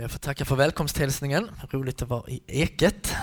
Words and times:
Jag 0.00 0.10
får 0.10 0.18
tacka 0.18 0.44
för 0.44 0.56
välkomsthälsningen. 0.56 1.50
Roligt 1.70 2.02
att 2.02 2.08
vara 2.08 2.30
i 2.30 2.42
Eket. 2.46 3.14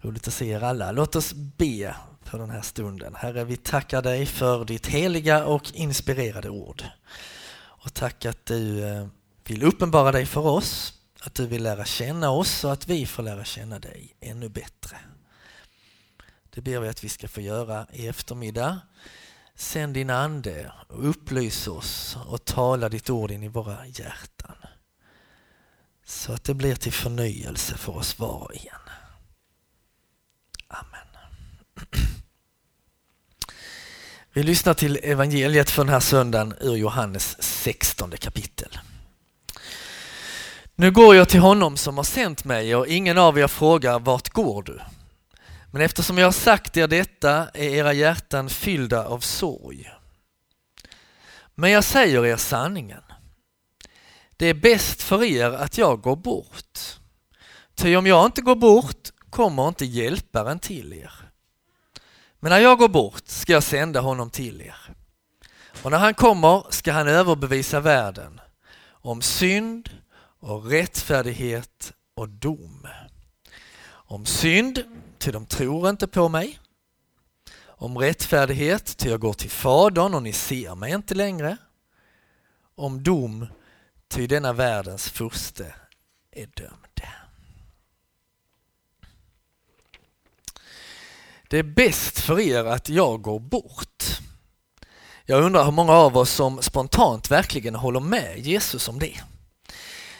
Roligt 0.00 0.28
att 0.28 0.34
se 0.34 0.48
er 0.48 0.64
alla. 0.64 0.92
Låt 0.92 1.16
oss 1.16 1.32
be 1.34 1.96
för 2.22 2.38
den 2.38 2.50
här 2.50 2.62
stunden. 2.62 3.14
Herre, 3.14 3.44
vi 3.44 3.56
tackar 3.56 4.02
dig 4.02 4.26
för 4.26 4.64
ditt 4.64 4.86
heliga 4.86 5.44
och 5.44 5.74
inspirerade 5.74 6.50
ord. 6.50 6.84
Och 7.56 7.94
tack 7.94 8.24
att 8.24 8.46
du 8.46 8.84
eh, 8.84 9.06
vill 9.44 9.62
uppenbara 9.62 10.12
dig 10.12 10.26
för 10.26 10.46
oss, 10.46 10.94
att 11.20 11.34
du 11.34 11.46
vill 11.46 11.62
lära 11.62 11.84
känna 11.84 12.30
oss 12.30 12.64
och 12.64 12.72
att 12.72 12.88
vi 12.88 13.06
får 13.06 13.22
lära 13.22 13.44
känna 13.44 13.78
dig 13.78 14.14
ännu 14.20 14.48
bättre. 14.48 14.96
Det 16.50 16.60
ber 16.60 16.80
vi 16.80 16.88
att 16.88 17.04
vi 17.04 17.08
ska 17.08 17.28
få 17.28 17.40
göra 17.40 17.86
i 17.92 18.06
eftermiddag. 18.06 18.80
Sänd 19.54 19.94
din 19.94 20.10
ande 20.10 20.72
och 20.88 21.08
upplys 21.08 21.68
oss 21.68 22.16
och 22.26 22.44
tala 22.44 22.88
ditt 22.88 23.10
ord 23.10 23.30
in 23.30 23.42
i 23.42 23.48
våra 23.48 23.86
hjärtan. 23.86 24.56
Så 26.04 26.32
att 26.32 26.44
det 26.44 26.54
blir 26.54 26.74
till 26.74 26.92
förnyelse 26.92 27.76
för 27.76 27.96
oss 27.96 28.18
var 28.18 28.42
och 28.42 28.54
en. 28.54 28.92
Amen. 30.68 31.06
Vi 34.32 34.42
lyssnar 34.42 34.74
till 34.74 34.98
evangeliet 35.02 35.70
för 35.70 35.84
den 35.84 35.92
här 35.92 36.00
söndagen 36.00 36.54
ur 36.60 36.76
Johannes 36.76 37.42
16 37.42 38.10
kapitel. 38.10 38.78
Nu 40.74 40.90
går 40.90 41.16
jag 41.16 41.28
till 41.28 41.40
honom 41.40 41.76
som 41.76 41.96
har 41.96 42.04
sänt 42.04 42.44
mig 42.44 42.76
och 42.76 42.86
ingen 42.86 43.18
av 43.18 43.38
er 43.38 43.46
frågar 43.46 43.98
vart 43.98 44.28
går 44.28 44.62
du? 44.62 44.80
Men 45.70 45.82
eftersom 45.82 46.18
jag 46.18 46.26
har 46.26 46.32
sagt 46.32 46.76
er 46.76 46.88
detta 46.88 47.48
är 47.54 47.68
era 47.68 47.92
hjärtan 47.92 48.48
fyllda 48.48 49.06
av 49.06 49.20
sorg. 49.20 49.90
Men 51.54 51.70
jag 51.70 51.84
säger 51.84 52.26
er 52.26 52.36
sanningen. 52.36 53.03
Det 54.36 54.46
är 54.46 54.54
bäst 54.54 55.02
för 55.02 55.22
er 55.22 55.50
att 55.50 55.78
jag 55.78 56.00
går 56.00 56.16
bort. 56.16 56.78
Ty 57.74 57.96
om 57.96 58.06
jag 58.06 58.26
inte 58.26 58.42
går 58.42 58.56
bort 58.56 59.10
kommer 59.30 59.68
inte 59.68 59.84
hjälparen 59.84 60.58
till 60.58 60.92
er. 60.92 61.12
Men 62.40 62.50
när 62.50 62.58
jag 62.58 62.78
går 62.78 62.88
bort 62.88 63.28
ska 63.28 63.52
jag 63.52 63.62
sända 63.62 64.00
honom 64.00 64.30
till 64.30 64.60
er. 64.60 64.76
Och 65.82 65.90
när 65.90 65.98
han 65.98 66.14
kommer 66.14 66.64
ska 66.70 66.92
han 66.92 67.08
överbevisa 67.08 67.80
världen 67.80 68.40
om 69.04 69.22
synd 69.22 69.90
och 70.40 70.66
rättfärdighet 70.66 71.92
och 72.14 72.28
dom. 72.28 72.86
Om 73.86 74.26
synd, 74.26 74.82
ty 75.18 75.30
de 75.32 75.46
tror 75.46 75.88
inte 75.90 76.06
på 76.06 76.28
mig. 76.28 76.58
Om 77.66 77.98
rättfärdighet, 77.98 78.96
ty 78.96 79.08
jag 79.08 79.20
går 79.20 79.32
till 79.32 79.50
Fadern 79.50 80.14
och 80.14 80.22
ni 80.22 80.32
ser 80.32 80.74
mig 80.74 80.92
inte 80.92 81.14
längre. 81.14 81.56
Om 82.74 83.02
dom, 83.02 83.46
ty 84.14 84.26
denna 84.26 84.52
världens 84.52 85.08
furste 85.08 85.74
är 86.30 86.46
dömd. 86.46 86.78
Det 91.48 91.58
är 91.58 91.62
bäst 91.62 92.20
för 92.20 92.40
er 92.40 92.64
att 92.64 92.88
jag 92.88 93.22
går 93.22 93.40
bort. 93.40 94.04
Jag 95.24 95.44
undrar 95.44 95.64
hur 95.64 95.72
många 95.72 95.92
av 95.92 96.16
oss 96.16 96.30
som 96.30 96.62
spontant 96.62 97.30
verkligen 97.30 97.74
håller 97.74 98.00
med 98.00 98.38
Jesus 98.38 98.88
om 98.88 98.98
det. 98.98 99.20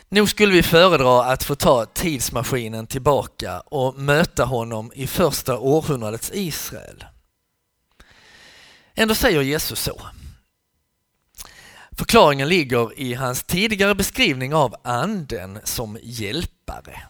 Nog 0.08 0.30
skulle 0.30 0.52
vi 0.52 0.62
föredra 0.62 1.24
att 1.24 1.44
få 1.44 1.54
ta 1.54 1.86
tidsmaskinen 1.86 2.86
tillbaka 2.86 3.60
och 3.60 3.98
möta 3.98 4.44
honom 4.44 4.92
i 4.94 5.06
första 5.06 5.58
århundradets 5.58 6.30
Israel. 6.34 7.04
Ändå 8.94 9.14
säger 9.14 9.42
Jesus 9.42 9.80
så. 9.80 10.00
Förklaringen 11.98 12.48
ligger 12.48 12.98
i 13.00 13.14
hans 13.14 13.42
tidigare 13.42 13.94
beskrivning 13.94 14.54
av 14.54 14.74
anden 14.84 15.58
som 15.64 15.98
hjälpare. 16.02 17.02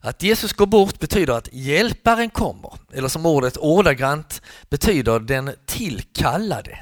Att 0.00 0.22
Jesus 0.22 0.52
går 0.52 0.66
bort 0.66 0.98
betyder 0.98 1.32
att 1.32 1.48
hjälparen 1.52 2.30
kommer, 2.30 2.72
eller 2.92 3.08
som 3.08 3.26
ordet 3.26 3.56
ordagrant 3.56 4.42
betyder 4.68 5.20
den 5.20 5.54
tillkallade. 5.66 6.78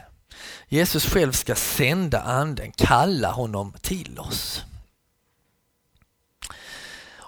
Jesus 0.68 1.06
själv 1.06 1.32
ska 1.32 1.54
sända 1.54 2.20
anden, 2.20 2.72
kalla 2.72 3.30
honom 3.30 3.74
till 3.80 4.18
oss. 4.18 4.62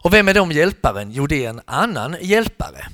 Och 0.06 0.14
vem 0.14 0.28
är 0.28 0.34
då 0.34 0.52
hjälparen? 0.52 1.12
Jo, 1.12 1.26
det 1.26 1.44
är 1.44 1.50
en 1.50 1.60
annan 1.64 2.16
hjälpare. 2.20 2.88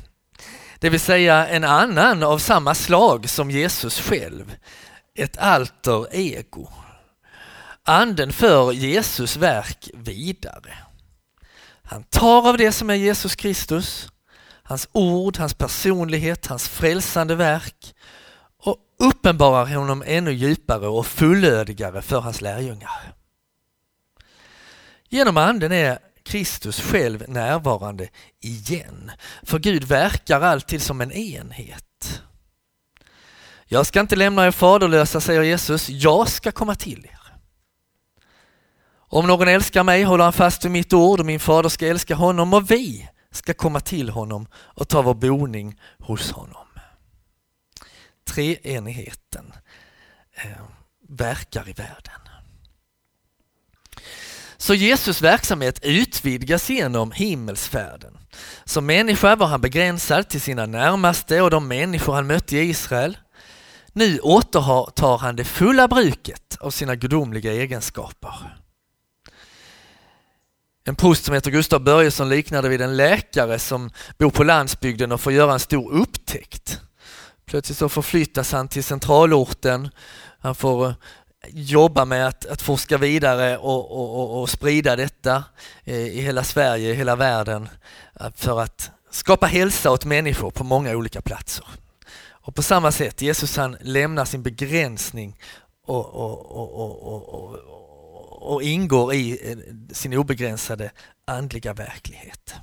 Det 0.78 0.91
vill 0.91 1.00
säga 1.00 1.49
en 1.49 1.65
annan 1.65 2.22
av 2.22 2.38
samma 2.38 2.75
slag 2.75 3.28
som 3.28 3.50
Jesus 3.50 4.00
själv. 4.00 4.56
Ett 5.15 5.39
alter 5.39 6.06
ego. 6.15 6.69
Anden 7.84 8.33
för 8.33 8.73
Jesus 8.73 9.37
verk 9.37 9.91
vidare. 9.95 10.78
Han 11.83 12.03
tar 12.03 12.49
av 12.49 12.56
det 12.56 12.73
som 12.73 12.91
är 12.91 12.95
Jesus 12.95 13.37
Kristus, 13.37 14.09
hans 14.62 14.89
ord, 14.93 15.37
hans 15.37 15.55
personlighet, 15.55 16.47
hans 16.47 16.69
frälsande 16.69 17.34
verk 17.34 17.95
och 18.56 18.77
uppenbarar 18.99 19.75
honom 19.75 20.03
ännu 20.06 20.33
djupare 20.33 20.89
och 20.89 21.06
fullödigare 21.06 22.03
för 22.03 22.21
hans 22.21 22.41
lärjungar. 22.41 23.15
Genom 25.09 25.37
anden 25.37 25.73
är 25.73 25.99
Kristus 26.23 26.81
själv 26.81 27.25
närvarande 27.29 28.09
igen, 28.41 29.11
för 29.43 29.59
Gud 29.59 29.84
verkar 29.84 30.41
alltid 30.41 30.83
som 30.83 31.00
en 31.00 31.12
enhet. 31.12 32.23
Jag 33.72 33.87
ska 33.87 34.00
inte 34.00 34.16
lämna 34.16 34.47
er 34.47 34.50
faderlösa, 34.50 35.21
säger 35.21 35.43
Jesus, 35.43 35.88
jag 35.88 36.28
ska 36.28 36.53
komma 36.53 36.75
till 36.75 37.05
er. 37.05 37.19
Om 38.94 39.27
någon 39.27 39.49
älskar 39.49 39.84
mig 39.84 40.03
håller 40.03 40.25
han 40.25 40.33
fast 40.33 40.65
vid 40.65 40.72
mitt 40.72 40.93
ord 40.93 41.21
och 41.21 41.27
min 41.27 41.41
fader 41.41 41.69
ska 41.69 41.87
älska 41.87 42.15
honom 42.15 42.55
och 42.55 42.71
vi 42.71 43.09
ska 43.31 43.55
komma 43.55 43.81
till 43.81 44.09
honom 44.09 44.47
och 44.55 44.88
ta 44.88 45.03
vår 45.03 45.15
boning 45.15 45.81
hos 45.99 46.31
honom. 46.31 46.66
Treenigheten 48.25 49.53
eh, 50.34 50.62
verkar 51.09 51.69
i 51.69 51.72
världen. 51.72 52.21
Så 54.56 54.75
Jesus 54.75 55.22
verksamhet 55.22 55.78
utvidgas 55.82 56.71
genom 56.71 57.12
himmelsfärden. 57.12 58.19
Som 58.65 58.87
människa 58.87 59.37
var 59.37 59.47
han 59.47 59.61
begränsad 59.61 60.28
till 60.28 60.41
sina 60.41 60.66
närmaste 60.66 61.41
och 61.41 61.50
de 61.50 61.69
människor 61.69 62.15
han 62.15 62.27
mötte 62.27 62.56
i 62.56 62.71
Israel. 62.71 63.16
Nu 63.92 64.20
återtar 64.20 65.19
han 65.19 65.36
det 65.36 65.44
fulla 65.44 65.88
bruket 65.88 66.56
av 66.60 66.70
sina 66.70 66.97
gudomliga 66.97 67.53
egenskaper. 67.53 68.58
En 70.84 70.97
prost 70.97 71.25
som 71.25 71.34
heter 71.34 71.50
Gustav 71.50 71.80
Börjesson 71.80 72.28
liknade 72.28 72.69
vid 72.69 72.81
en 72.81 72.97
läkare 72.97 73.58
som 73.58 73.91
bor 74.19 74.31
på 74.31 74.44
landsbygden 74.44 75.12
och 75.12 75.20
får 75.20 75.32
göra 75.32 75.52
en 75.52 75.60
stor 75.60 75.92
upptäckt. 75.92 76.81
Plötsligt 77.47 77.78
så 77.78 77.88
förflyttas 77.88 78.52
han 78.52 78.69
till 78.69 78.84
centralorten, 78.84 79.91
han 80.38 80.54
får 80.54 80.86
eh, 80.86 80.94
jobba 81.48 82.04
med 82.04 82.26
att, 82.26 82.47
att 82.47 82.62
forska 82.62 82.98
vidare 82.98 83.58
och, 83.58 83.91
och, 83.91 84.20
och, 84.20 84.41
och 84.41 84.50
sprida 84.50 84.97
detta 84.97 85.44
eh, 85.84 85.97
i 85.97 86.20
hela 86.20 86.44
Sverige, 86.44 86.91
i 86.91 86.94
hela 86.94 87.16
världen 87.16 87.69
eh, 88.20 88.26
för 88.36 88.60
att 88.60 88.91
skapa 89.10 89.47
hälsa 89.47 89.91
åt 89.91 90.04
människor 90.04 90.50
på 90.50 90.64
många 90.64 90.91
olika 90.91 91.22
platser. 91.22 91.66
Och 92.42 92.54
på 92.54 92.62
samma 92.62 92.92
sätt, 92.92 93.22
Jesus 93.22 93.56
han 93.56 93.76
lämnar 93.80 94.25
sin 94.25 94.42
begränsning 94.42 95.38
och, 95.86 96.06
och, 96.06 96.56
och 98.53 98.62
ingår 98.62 99.14
i 99.14 99.50
eh, 99.50 99.58
sin 99.94 100.14
obegränsade 100.14 100.92
andliga 101.25 101.75
verklighet. 101.75 102.54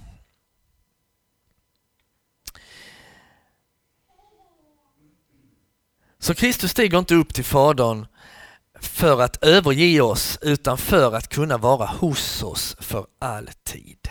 Så 6.19 6.35
Kristus 6.35 6.71
stiger 6.71 6.99
inte 6.99 7.15
upp 7.15 7.33
till 7.33 7.45
Fadern 7.45 8.05
för 8.79 9.21
att 9.21 9.43
överge 9.43 10.01
oss 10.01 10.39
utan 10.41 10.77
för 10.77 11.15
att 11.15 11.29
kunna 11.29 11.57
vara 11.57 11.85
hos 11.85 12.43
oss 12.43 12.75
för 12.79 13.05
alltid. 13.19 14.09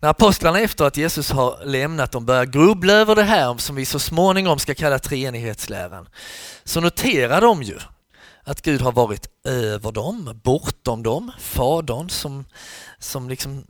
När 0.00 0.08
apostlarna 0.08 0.60
efter 0.60 0.84
att 0.84 0.96
Jesus 0.96 1.30
har 1.30 1.64
lämnat 1.64 2.12
dem 2.12 2.26
börjar 2.26 2.44
grubbla 2.44 2.92
över 2.92 3.14
det 3.14 3.22
här 3.22 3.56
som 3.56 3.76
vi 3.76 3.84
så 3.84 3.98
småningom 3.98 4.58
ska 4.58 4.74
kalla 4.74 4.98
treenighetsläran 4.98 6.08
så 6.64 6.80
noterar 6.80 7.40
de 7.40 7.62
ju 7.62 7.78
att 8.44 8.62
Gud 8.62 8.80
har 8.80 8.92
varit 8.92 9.28
över 9.44 9.92
dem, 9.92 10.40
bortom 10.44 11.02
dem, 11.02 11.32
Fadern 11.38 12.08
som, 12.08 12.44
som 12.98 13.28
liksom 13.28 13.66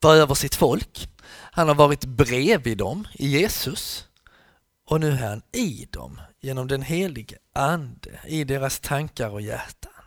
var 0.00 0.14
över 0.14 0.34
sitt 0.34 0.54
folk. 0.54 1.08
Han 1.52 1.68
har 1.68 1.74
varit 1.74 2.04
bredvid 2.04 2.78
dem 2.78 3.08
i 3.12 3.26
Jesus 3.26 4.04
och 4.86 5.00
nu 5.00 5.10
är 5.10 5.28
han 5.28 5.42
i 5.52 5.88
dem 5.90 6.20
genom 6.40 6.68
den 6.68 6.82
helige 6.82 7.36
Ande 7.54 8.20
i 8.26 8.44
deras 8.44 8.80
tankar 8.80 9.30
och 9.30 9.40
hjärtan. 9.40 9.99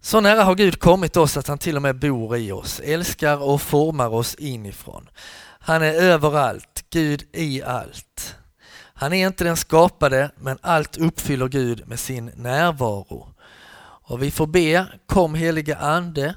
Så 0.00 0.20
nära 0.20 0.44
har 0.44 0.54
Gud 0.54 0.80
kommit 0.80 1.16
oss 1.16 1.36
att 1.36 1.46
han 1.46 1.58
till 1.58 1.76
och 1.76 1.82
med 1.82 1.98
bor 1.98 2.36
i 2.36 2.52
oss, 2.52 2.80
älskar 2.80 3.42
och 3.42 3.62
formar 3.62 4.08
oss 4.08 4.34
inifrån. 4.34 5.08
Han 5.60 5.82
är 5.82 5.92
överallt, 5.92 6.84
Gud 6.90 7.24
i 7.32 7.62
allt. 7.62 8.36
Han 8.94 9.12
är 9.12 9.26
inte 9.26 9.44
den 9.44 9.56
skapade, 9.56 10.30
men 10.36 10.58
allt 10.60 10.96
uppfyller 10.96 11.48
Gud 11.48 11.88
med 11.88 12.00
sin 12.00 12.30
närvaro. 12.34 13.28
Och 13.80 14.22
vi 14.22 14.30
får 14.30 14.46
be, 14.46 14.86
kom 15.06 15.34
heliga 15.34 15.76
Ande. 15.76 16.34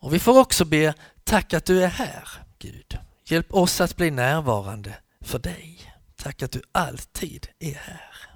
Och 0.00 0.14
vi 0.14 0.18
får 0.18 0.38
också 0.38 0.64
be, 0.64 0.94
tack 1.24 1.54
att 1.54 1.64
du 1.64 1.84
är 1.84 1.88
här, 1.88 2.28
Gud. 2.58 2.98
Hjälp 3.24 3.54
oss 3.54 3.80
att 3.80 3.96
bli 3.96 4.10
närvarande 4.10 4.94
för 5.20 5.38
dig. 5.38 5.92
Tack 6.16 6.42
att 6.42 6.52
du 6.52 6.62
alltid 6.72 7.48
är 7.58 7.74
här. 7.74 8.31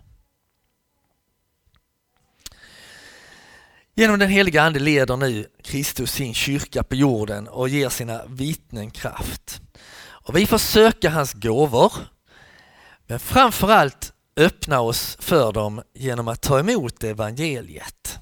Genom 3.99 4.19
den 4.19 4.29
heliga 4.29 4.63
Ande 4.63 4.79
leder 4.79 5.17
nu 5.17 5.47
Kristus 5.63 6.13
sin 6.13 6.35
kyrka 6.35 6.83
på 6.83 6.95
jorden 6.95 7.49
och 7.49 7.69
ger 7.69 7.89
sina 7.89 8.23
vittnen 8.27 8.91
kraft. 8.91 9.61
Och 10.07 10.37
vi 10.37 10.47
får 10.47 10.59
söka 10.59 11.11
hans 11.11 11.33
gåvor, 11.33 11.93
men 13.07 13.21
framförallt 13.21 14.13
öppna 14.37 14.81
oss 14.81 15.17
för 15.21 15.53
dem 15.53 15.83
genom 15.95 16.29
att 16.29 16.41
ta 16.41 16.59
emot 16.59 17.05
evangeliet. 17.05 18.19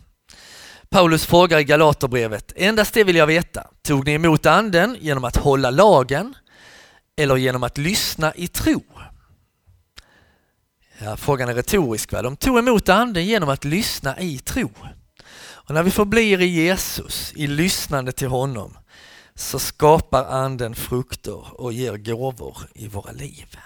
Paulus 0.89 1.27
frågar 1.27 1.59
i 1.59 1.65
Galaterbrevet, 1.65 2.53
endast 2.57 2.95
det 2.95 3.05
vill 3.05 3.17
jag 3.17 3.27
veta, 3.27 3.67
tog 3.83 4.07
ni 4.07 4.13
emot 4.13 4.47
anden 4.47 4.97
genom 5.01 5.25
att 5.25 5.37
hålla 5.37 5.71
lagen 5.71 6.35
eller 7.17 7.37
genom 7.37 7.63
att 7.63 7.79
lyssna 7.79 8.35
i 8.35 8.49
tro? 8.49 8.83
Ja, 10.99 11.17
frågan 11.17 11.49
är 11.49 11.55
retorisk. 11.55 12.13
Va? 12.13 12.23
De 12.23 12.37
tog 12.37 12.59
emot 12.59 12.89
anden 12.89 13.27
genom 13.27 13.49
att 13.49 13.65
lyssna 13.65 14.21
i 14.21 14.39
tro. 14.39 14.71
Och 15.67 15.75
när 15.75 15.83
vi 15.83 15.91
förblir 15.91 16.41
i 16.41 16.47
Jesus, 16.47 17.33
i 17.37 17.47
lyssnande 17.47 18.13
till 18.13 18.29
honom, 18.29 18.79
så 19.35 19.59
skapar 19.59 20.25
anden 20.25 20.75
frukter 20.75 21.61
och 21.61 21.73
ger 21.73 21.97
gåvor 21.97 22.59
i 22.75 22.89
våra 22.89 23.13
liv. 23.13 23.57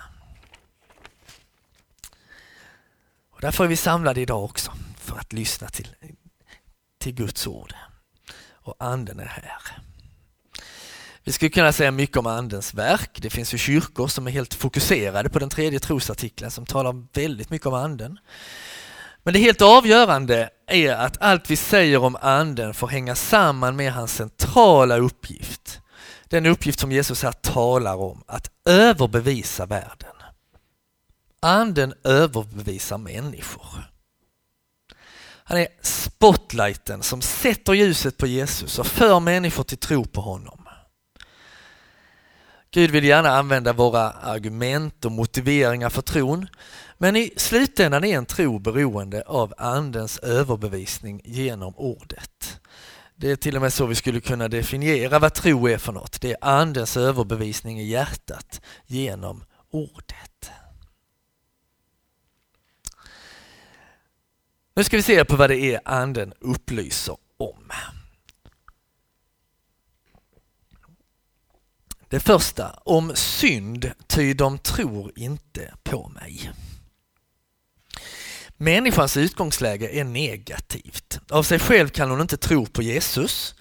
Och 3.30 3.40
därför 3.40 3.64
är 3.64 3.68
vi 3.68 3.76
samlade 3.76 4.20
idag 4.20 4.44
också, 4.44 4.72
för 4.96 5.16
att 5.16 5.32
lyssna 5.32 5.68
till, 5.68 5.88
till 6.98 7.14
Guds 7.14 7.46
ord. 7.46 7.74
Och 8.50 8.74
anden 8.78 9.20
är 9.20 9.24
här. 9.24 9.78
Vi 11.24 11.32
skulle 11.32 11.50
kunna 11.50 11.72
säga 11.72 11.90
mycket 11.90 12.16
om 12.16 12.26
andens 12.26 12.74
verk. 12.74 13.10
Det 13.22 13.30
finns 13.30 13.54
ju 13.54 13.58
kyrkor 13.58 14.08
som 14.08 14.26
är 14.26 14.30
helt 14.30 14.54
fokuserade 14.54 15.28
på 15.28 15.38
den 15.38 15.50
tredje 15.50 15.80
trosartikeln 15.80 16.50
som 16.50 16.66
talar 16.66 17.06
väldigt 17.12 17.50
mycket 17.50 17.66
om 17.66 17.74
anden. 17.74 18.18
Men 19.22 19.34
det 19.34 19.40
helt 19.40 19.62
avgörande 19.62 20.50
är 20.68 20.92
att 20.92 21.22
allt 21.22 21.50
vi 21.50 21.56
säger 21.56 21.98
om 21.98 22.16
anden 22.20 22.74
får 22.74 22.88
hänga 22.88 23.14
samman 23.14 23.76
med 23.76 23.92
hans 23.92 24.14
centrala 24.14 24.96
uppgift. 24.96 25.80
Den 26.24 26.46
uppgift 26.46 26.80
som 26.80 26.92
Jesus 26.92 27.22
här 27.22 27.32
talar 27.32 27.96
om, 27.96 28.24
att 28.26 28.50
överbevisa 28.64 29.66
världen. 29.66 30.14
Anden 31.40 31.94
överbevisar 32.04 32.98
människor. 32.98 33.90
Han 35.44 35.58
är 35.58 35.68
spotlighten 35.82 37.02
som 37.02 37.22
sätter 37.22 37.72
ljuset 37.72 38.16
på 38.16 38.26
Jesus 38.26 38.78
och 38.78 38.86
för 38.86 39.20
människor 39.20 39.64
till 39.64 39.78
tro 39.78 40.04
på 40.04 40.20
honom. 40.20 40.67
Gud 42.70 42.90
vill 42.90 43.04
gärna 43.04 43.28
använda 43.28 43.72
våra 43.72 44.10
argument 44.10 45.04
och 45.04 45.12
motiveringar 45.12 45.90
för 45.90 46.02
tron, 46.02 46.46
men 46.98 47.16
i 47.16 47.32
slutändan 47.36 48.04
är 48.04 48.16
en 48.16 48.26
tro 48.26 48.58
beroende 48.58 49.22
av 49.26 49.54
Andens 49.58 50.18
överbevisning 50.18 51.20
genom 51.24 51.74
ordet. 51.76 52.60
Det 53.16 53.30
är 53.30 53.36
till 53.36 53.56
och 53.56 53.62
med 53.62 53.72
så 53.72 53.86
vi 53.86 53.94
skulle 53.94 54.20
kunna 54.20 54.48
definiera 54.48 55.18
vad 55.18 55.34
tro 55.34 55.68
är 55.68 55.78
för 55.78 55.92
något. 55.92 56.20
Det 56.20 56.30
är 56.30 56.36
Andens 56.40 56.96
överbevisning 56.96 57.80
i 57.80 57.84
hjärtat 57.84 58.60
genom 58.86 59.44
ordet. 59.70 60.50
Nu 64.74 64.84
ska 64.84 64.96
vi 64.96 65.02
se 65.02 65.24
på 65.24 65.36
vad 65.36 65.50
det 65.50 65.56
är 65.56 65.80
Anden 65.84 66.32
upplyser 66.40 67.16
om. 67.36 67.72
Det 72.08 72.20
första, 72.20 72.70
om 72.84 73.12
synd, 73.14 73.92
ty 74.06 74.34
de 74.34 74.58
tror 74.58 75.12
inte 75.16 75.74
på 75.82 76.08
mig. 76.08 76.50
Människans 78.56 79.16
utgångsläge 79.16 79.88
är 79.88 80.04
negativt. 80.04 81.20
Av 81.30 81.42
sig 81.42 81.58
själv 81.58 81.88
kan 81.88 82.10
hon 82.10 82.20
inte 82.20 82.36
tro 82.36 82.66
på 82.66 82.82
Jesus. 82.82 83.54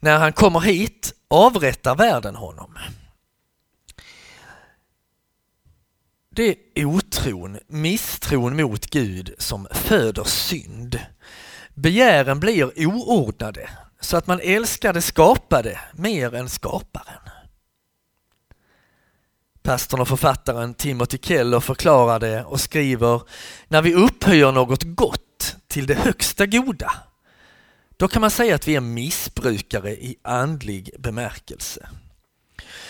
När 0.00 0.18
han 0.18 0.32
kommer 0.32 0.60
hit 0.60 1.12
avrättar 1.28 1.96
världen 1.96 2.36
honom. 2.36 2.78
Det 6.30 6.56
är 6.74 6.84
otron, 6.84 7.58
misstron 7.66 8.56
mot 8.56 8.86
Gud 8.86 9.34
som 9.38 9.68
föder 9.72 10.24
synd. 10.24 11.00
Begären 11.74 12.40
blir 12.40 12.86
oordnade 12.86 13.70
så 14.00 14.16
att 14.16 14.26
man 14.26 14.40
älskar 14.40 14.92
det 14.92 15.02
skapade 15.02 15.80
mer 15.92 16.34
än 16.34 16.48
skaparen. 16.48 17.23
Pastorn 19.64 20.00
och 20.00 20.08
författaren 20.08 20.74
Timothy 20.74 21.18
Keller 21.22 21.60
förklarar 21.60 22.20
det 22.20 22.44
och 22.44 22.60
skriver 22.60 23.22
När 23.68 23.82
vi 23.82 23.94
upphöjer 23.94 24.52
något 24.52 24.82
gott 24.82 25.56
till 25.68 25.86
det 25.86 25.94
högsta 25.94 26.46
goda 26.46 26.92
då 27.96 28.08
kan 28.08 28.20
man 28.20 28.30
säga 28.30 28.54
att 28.54 28.68
vi 28.68 28.76
är 28.76 28.80
missbrukare 28.80 29.90
i 29.90 30.16
andlig 30.22 30.90
bemärkelse. 30.98 31.88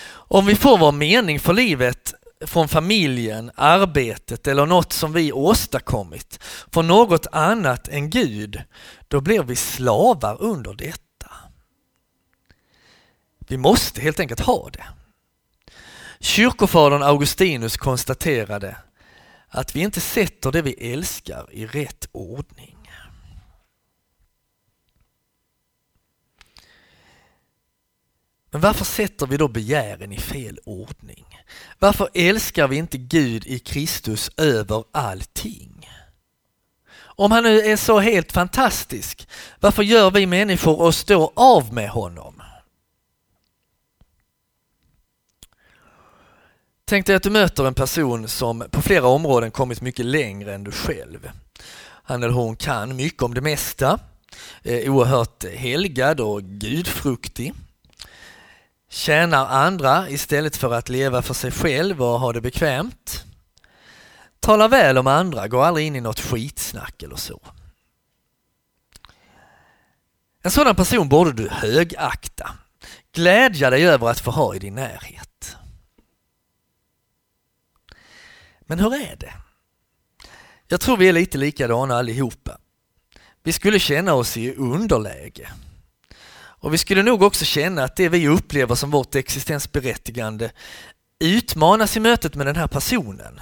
Om 0.07 0.47
vi 0.47 0.55
får 0.55 0.79
vår 0.79 0.93
mening 0.93 1.41
för 1.41 1.53
livet 1.53 2.15
från 2.47 2.69
familjen, 2.69 3.51
arbetet 3.55 4.47
eller 4.47 4.67
något 4.67 4.93
som 4.93 5.13
vi 5.13 5.33
åstadkommit 5.33 6.39
från 6.73 6.87
något 6.87 7.27
annat 7.33 7.89
än 7.89 8.11
Gud, 8.11 8.63
då 9.09 9.21
blir 9.21 9.43
vi 9.43 9.57
slavar 9.57 10.43
under 10.43 10.75
detta. 10.75 11.31
Vi 13.39 13.57
måste 13.57 14.01
helt 14.01 14.21
enkelt 14.21 14.41
ha 14.41 14.71
det. 14.73 14.85
Kyrkofadern 16.25 17.03
Augustinus 17.03 17.77
konstaterade 17.77 18.77
att 19.49 19.77
vi 19.77 19.81
inte 19.81 20.01
sätter 20.01 20.53
det 20.53 20.63
vi 20.63 20.93
älskar 20.93 21.49
i 21.53 21.67
rätt 21.67 22.09
ordning. 22.13 22.91
Men 28.51 28.61
varför 28.61 28.85
sätter 28.85 29.27
vi 29.27 29.37
då 29.37 29.49
begären 29.49 30.13
i 30.13 30.19
fel 30.19 30.59
ordning? 30.65 31.25
Varför 31.79 32.09
älskar 32.15 32.69
vi 32.69 32.77
inte 32.77 32.99
Gud 32.99 33.47
i 33.47 33.59
Kristus 33.59 34.31
över 34.37 34.85
allting? 34.93 35.89
Om 36.97 37.33
han 37.33 37.45
nu 37.45 37.61
är 37.61 37.77
så 37.77 38.01
helt 38.01 38.33
fantastisk, 38.33 39.29
varför 39.61 39.83
gör 39.83 40.11
vi 40.11 40.27
människor 40.27 40.81
oss 40.81 41.05
då 41.05 41.33
av 41.37 41.75
med 41.75 41.89
honom? 41.89 42.43
Tänk 46.87 47.07
dig 47.07 47.17
att 47.17 47.23
du 47.23 47.31
möter 47.31 47.67
en 47.67 47.75
person 47.75 48.29
som 48.29 48.65
på 48.71 48.83
flera 48.83 49.07
områden 49.07 49.51
kommit 49.51 49.81
mycket 49.81 50.07
längre 50.07 50.55
än 50.55 50.65
du 50.65 50.73
själv. 50.73 51.31
Han 51.83 52.23
eller 52.23 52.35
hon 52.35 52.57
kan 52.57 52.97
mycket 52.97 53.23
om 53.23 53.35
det 53.35 53.41
mesta, 53.41 53.99
är 54.63 54.89
oerhört 54.89 55.45
helgad 55.45 56.21
och 56.21 56.43
gudfruktig. 56.43 57.55
Tjänar 58.91 59.47
andra 59.47 60.09
istället 60.09 60.57
för 60.57 60.75
att 60.75 60.89
leva 60.89 61.23
för 61.23 61.35
sig 61.35 61.51
själv 61.51 62.03
och 62.03 62.21
ha 62.21 62.33
det 62.33 62.41
bekvämt. 62.41 63.25
Talar 64.41 64.69
väl 64.69 64.99
om 64.99 65.07
andra, 65.07 65.49
går 65.49 65.65
aldrig 65.65 65.87
in 65.87 65.97
i 65.97 66.01
något 66.01 66.21
skitsnack 66.21 67.03
eller 67.03 67.17
så. 67.17 67.41
En 70.43 70.51
sådan 70.51 70.77
person 70.77 71.09
borde 71.09 71.33
du 71.33 71.49
högakta. 71.49 72.51
Glädja 73.13 73.71
dig 73.71 73.87
över 73.87 74.09
att 74.09 74.21
få 74.21 74.31
ha 74.31 74.55
i 74.55 74.59
din 74.59 74.75
närhet. 74.75 75.34
Men 78.67 78.79
hur 78.79 78.95
är 78.95 79.17
det? 79.17 79.33
Jag 80.69 80.81
tror 80.81 80.97
vi 80.97 81.09
är 81.09 81.13
lite 81.13 81.39
likadana 81.39 81.97
allihopa. 81.97 82.59
Vi 83.43 83.53
skulle 83.53 83.79
känna 83.79 84.15
oss 84.15 84.37
i 84.37 84.55
underläge. 84.55 85.49
Och 86.37 86.75
vi 86.75 86.79
skulle 86.79 87.03
nog 87.03 87.23
också 87.23 87.45
känna 87.45 87.85
att 87.85 87.97
det 87.97 88.09
vi 88.09 88.29
upplever 88.29 88.75
som 88.75 88.91
vårt 88.91 89.15
existensberättigande 89.15 90.51
utmanas 91.25 91.97
i 91.97 92.01
mötet 92.01 92.35
med 92.35 92.47
den 92.47 92.57
här 92.57 92.67
personen. 92.67 93.41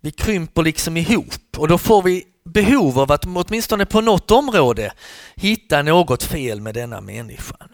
Vi 0.00 0.10
krymper 0.10 0.62
liksom 0.62 0.96
ihop 0.96 1.58
och 1.58 1.68
då 1.68 1.78
får 1.78 2.02
vi 2.02 2.24
behov 2.44 2.98
av 2.98 3.12
att 3.12 3.24
åtminstone 3.24 3.86
på 3.86 4.00
något 4.00 4.30
område 4.30 4.92
hitta 5.34 5.82
något 5.82 6.22
fel 6.22 6.60
med 6.60 6.74
denna 6.74 7.00
människan. 7.00 7.68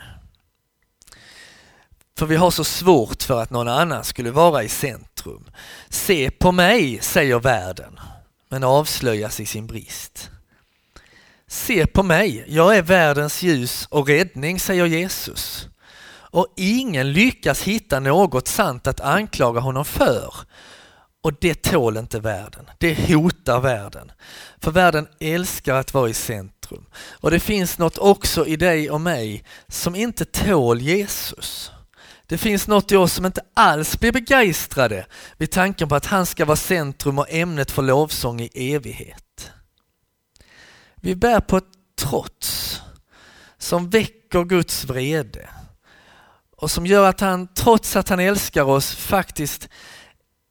För 2.19 2.27
vi 2.27 2.37
har 2.37 2.51
så 2.51 2.65
svårt 2.65 3.23
för 3.23 3.43
att 3.43 3.51
någon 3.51 3.69
annan 3.69 4.05
skulle 4.05 4.31
vara 4.31 4.63
i 4.63 4.69
centrum. 4.69 5.10
Se 5.89 6.31
på 6.31 6.53
mig, 6.53 6.99
säger 7.03 7.39
världen, 7.39 8.01
men 8.49 8.65
avslöjas 8.65 9.41
i 9.41 9.47
sin 9.47 9.67
brist. 9.67 10.31
Se 11.47 11.87
på 11.87 12.03
mig, 12.03 12.45
jag 12.49 12.77
är 12.77 12.83
världens 12.83 13.43
ljus 13.43 13.87
och 13.91 14.09
räddning, 14.09 14.61
säger 14.61 14.87
Jesus. 14.87 15.69
Och 16.33 16.47
ingen 16.57 17.13
lyckas 17.13 17.63
hitta 17.63 18.01
något 18.01 18.49
sant 18.49 18.87
att 18.87 19.01
anklaga 19.01 19.61
honom 19.61 19.85
för. 19.85 20.35
Och 21.23 21.33
det 21.41 21.63
tål 21.63 21.97
inte 21.97 22.21
världen. 22.21 22.71
Det 22.79 23.15
hotar 23.15 23.61
världen. 23.61 24.13
För 24.61 24.71
världen 24.71 25.09
älskar 25.21 25.75
att 25.75 25.95
vara 25.95 26.09
i 26.09 26.15
centrum. 26.15 26.87
Och 26.95 27.31
det 27.31 27.41
finns 27.41 27.79
något 27.79 27.99
också 27.99 28.47
i 28.47 28.57
dig 28.57 28.91
och 28.91 29.01
mig 29.01 29.45
som 29.69 29.95
inte 29.95 30.25
tål 30.25 30.81
Jesus. 30.81 31.73
Det 32.31 32.39
finns 32.39 32.69
något 32.69 32.93
i 32.93 32.97
oss 32.97 33.13
som 33.13 33.27
inte 33.27 33.41
alls 33.55 34.01
blir 34.01 34.13
begeistrade 34.13 35.07
vid 35.37 35.51
tanken 35.51 35.89
på 35.89 35.95
att 35.95 36.07
han 36.07 36.27
ska 36.27 36.45
vara 36.45 36.57
centrum 36.57 37.19
och 37.19 37.31
ämnet 37.31 37.71
för 37.71 37.83
lovsång 37.83 38.41
i 38.41 38.75
evighet. 38.75 39.53
Vi 40.95 41.15
bär 41.15 41.41
på 41.41 41.57
ett 41.57 41.65
trots 41.99 42.81
som 43.59 43.91
väcker 43.91 44.45
Guds 44.45 44.85
vrede 44.85 45.49
och 46.57 46.71
som 46.71 46.87
gör 46.87 47.09
att 47.09 47.21
han, 47.21 47.49
trots 47.55 47.97
att 47.97 48.09
han 48.09 48.21
älskar 48.21 48.63
oss, 48.63 48.95
faktiskt 48.95 49.69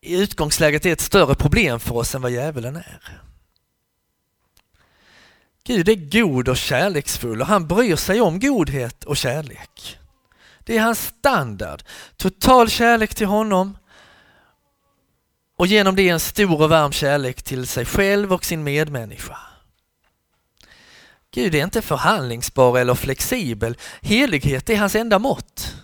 i 0.01 0.21
utgångsläget 0.21 0.85
är 0.85 0.93
ett 0.93 1.01
större 1.01 1.35
problem 1.35 1.79
för 1.79 1.95
oss 1.95 2.15
än 2.15 2.21
vad 2.21 2.31
djävulen 2.31 2.75
är. 2.75 3.21
Gud 5.63 5.89
är 5.89 6.09
god 6.19 6.49
och 6.49 6.57
kärleksfull 6.57 7.41
och 7.41 7.47
han 7.47 7.67
bryr 7.67 7.95
sig 7.95 8.21
om 8.21 8.39
godhet 8.39 9.03
och 9.03 9.17
kärlek. 9.17 9.98
Det 10.69 10.77
är 10.77 10.81
hans 10.81 11.05
standard. 11.05 11.83
Total 12.17 12.69
kärlek 12.69 13.15
till 13.15 13.27
honom 13.27 13.77
och 15.57 15.67
genom 15.67 15.95
det 15.95 16.09
en 16.09 16.19
stor 16.19 16.61
och 16.61 16.69
varm 16.69 16.91
kärlek 16.91 17.43
till 17.43 17.67
sig 17.67 17.85
själv 17.85 18.33
och 18.33 18.45
sin 18.45 18.63
medmänniska. 18.63 19.37
Gud 21.31 21.55
är 21.55 21.63
inte 21.63 21.81
förhandlingsbar 21.81 22.79
eller 22.79 22.95
flexibel. 22.95 23.77
Helighet 24.01 24.69
är 24.69 24.77
hans 24.77 24.95
enda 24.95 25.19
mått. 25.19 25.75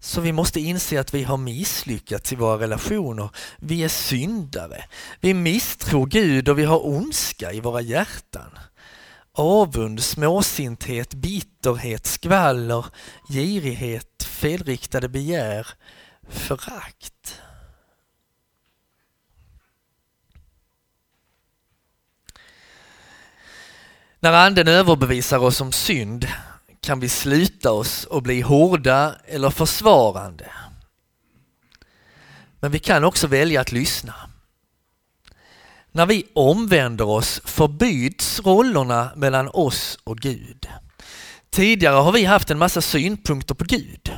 Så 0.00 0.20
vi 0.20 0.32
måste 0.32 0.60
inse 0.60 1.00
att 1.00 1.14
vi 1.14 1.22
har 1.22 1.36
misslyckats 1.36 2.32
i 2.32 2.36
våra 2.36 2.58
relationer. 2.58 3.30
Vi 3.56 3.84
är 3.84 3.88
syndare. 3.88 4.84
Vi 5.20 5.34
misstror 5.34 6.06
Gud 6.06 6.48
och 6.48 6.58
vi 6.58 6.64
har 6.64 6.86
ondska 6.86 7.52
i 7.52 7.60
våra 7.60 7.80
hjärtan. 7.80 8.58
Avund, 9.32 10.02
småsinthet, 10.02 11.14
bitterhet, 11.14 12.06
skvaller, 12.06 12.86
girighet, 13.28 14.22
felriktade 14.22 15.08
begär, 15.08 15.66
förakt. 16.28 17.40
När 24.20 24.32
anden 24.32 24.68
överbevisar 24.68 25.38
oss 25.38 25.60
om 25.60 25.72
synd 25.72 26.28
kan 26.80 27.00
vi 27.00 27.08
sluta 27.08 27.72
oss 27.72 28.04
och 28.04 28.22
bli 28.22 28.40
hårda 28.40 29.14
eller 29.24 29.50
försvarande. 29.50 30.52
Men 32.60 32.70
vi 32.70 32.78
kan 32.78 33.04
också 33.04 33.26
välja 33.26 33.60
att 33.60 33.72
lyssna. 33.72 34.14
När 35.92 36.06
vi 36.06 36.26
omvänder 36.32 37.08
oss 37.08 37.40
förbyts 37.44 38.40
rollerna 38.40 39.12
mellan 39.16 39.48
oss 39.48 39.98
och 40.04 40.18
Gud. 40.18 40.68
Tidigare 41.50 41.96
har 41.96 42.12
vi 42.12 42.24
haft 42.24 42.50
en 42.50 42.58
massa 42.58 42.80
synpunkter 42.80 43.54
på 43.54 43.64
Gud. 43.64 44.12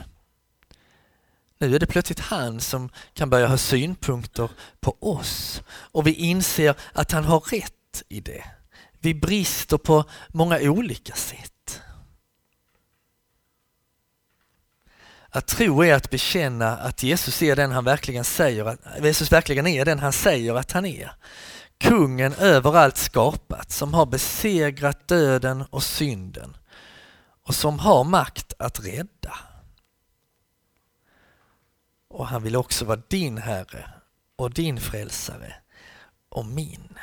Nu 1.59 1.75
är 1.75 1.79
det 1.79 1.87
plötsligt 1.87 2.21
han 2.21 2.61
som 2.61 2.91
kan 3.15 3.31
börja 3.31 3.47
ha 3.47 3.59
synpunkter 3.59 4.51
på 4.81 4.97
oss 5.01 5.63
och 5.69 6.07
vi 6.07 6.13
inser 6.13 6.75
att 6.93 7.13
han 7.13 7.25
har 7.25 7.41
rätt 7.41 8.03
i 8.09 8.21
det. 8.21 8.45
Vi 9.01 9.15
brister 9.15 9.79
på 9.79 10.05
många 10.29 10.59
olika 10.61 11.15
sätt. 11.15 11.83
Att 15.29 15.47
tro 15.47 15.85
är 15.85 15.95
att 15.95 16.11
bekänna 16.11 16.77
att 16.77 17.03
Jesus 17.03 17.43
är 17.43 17.57
den 17.57 17.73
han 17.73 17.85
verkligen 17.85 18.25
säger, 18.25 18.65
att 18.65 19.05
Jesus 19.05 19.33
verkligen 19.33 19.67
är 19.67 19.85
den 19.85 19.99
han 19.99 20.13
säger 20.13 20.55
att 20.55 20.73
han 20.73 20.87
är. 20.87 21.13
Kungen 21.83 22.33
över 22.33 22.77
allt 22.77 22.97
skapat 22.97 23.71
som 23.71 23.95
har 23.95 24.07
besegrat 24.07 25.09
döden 25.09 25.63
och 25.71 25.83
synden 25.83 26.57
och 27.43 27.55
som 27.55 27.79
har 27.79 28.05
makt 28.05 28.53
att 28.59 28.81
rädda. 28.81 29.39
Och 32.09 32.27
han 32.27 32.43
vill 32.43 32.57
också 32.57 32.85
vara 32.85 33.03
din 33.09 33.39
Herre 33.39 33.91
och 34.37 34.51
din 34.51 34.81
frälsare 34.81 35.55
och 36.29 36.47
min. 36.47 36.99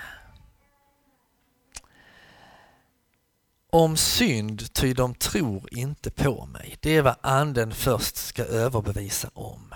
om 3.70 3.98
synd, 3.98 4.74
ty 4.74 4.94
de 4.94 5.16
tror 5.16 5.74
inte 5.74 6.12
på 6.12 6.46
mig. 6.46 6.78
Det 6.80 6.98
är 6.98 7.02
vad 7.02 7.16
anden 7.22 7.74
först 7.74 8.16
ska 8.16 8.44
överbevisa 8.44 9.30
om. 9.34 9.74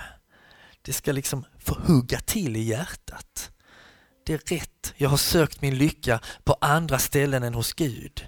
Det 0.81 0.93
ska 0.93 1.11
liksom 1.11 1.45
få 1.59 1.75
hugga 1.79 2.19
till 2.19 2.55
i 2.55 2.61
hjärtat. 2.61 3.52
Det 4.25 4.33
är 4.33 4.55
rätt, 4.55 4.93
jag 4.97 5.09
har 5.09 5.17
sökt 5.17 5.61
min 5.61 5.77
lycka 5.77 6.19
på 6.43 6.57
andra 6.61 6.99
ställen 6.99 7.43
än 7.43 7.53
hos 7.53 7.73
Gud. 7.73 8.27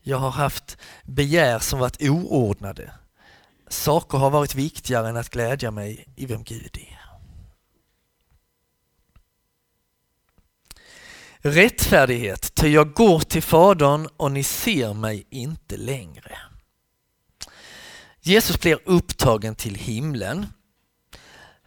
Jag 0.00 0.18
har 0.18 0.30
haft 0.30 0.76
begär 1.04 1.58
som 1.58 1.78
varit 1.78 2.02
oordnade. 2.02 2.90
Saker 3.68 4.18
har 4.18 4.30
varit 4.30 4.54
viktigare 4.54 5.08
än 5.08 5.16
att 5.16 5.30
glädja 5.30 5.70
mig 5.70 6.06
i 6.16 6.26
vem 6.26 6.42
Gud 6.42 6.78
är. 6.78 6.98
Rättfärdighet, 11.40 12.54
ty 12.54 12.68
jag 12.68 12.92
går 12.92 13.20
till 13.20 13.42
Fadern 13.42 14.08
och 14.16 14.32
ni 14.32 14.42
ser 14.42 14.94
mig 14.94 15.26
inte 15.30 15.76
längre. 15.76 16.38
Jesus 18.20 18.60
blir 18.60 18.78
upptagen 18.84 19.54
till 19.54 19.74
himlen. 19.74 20.46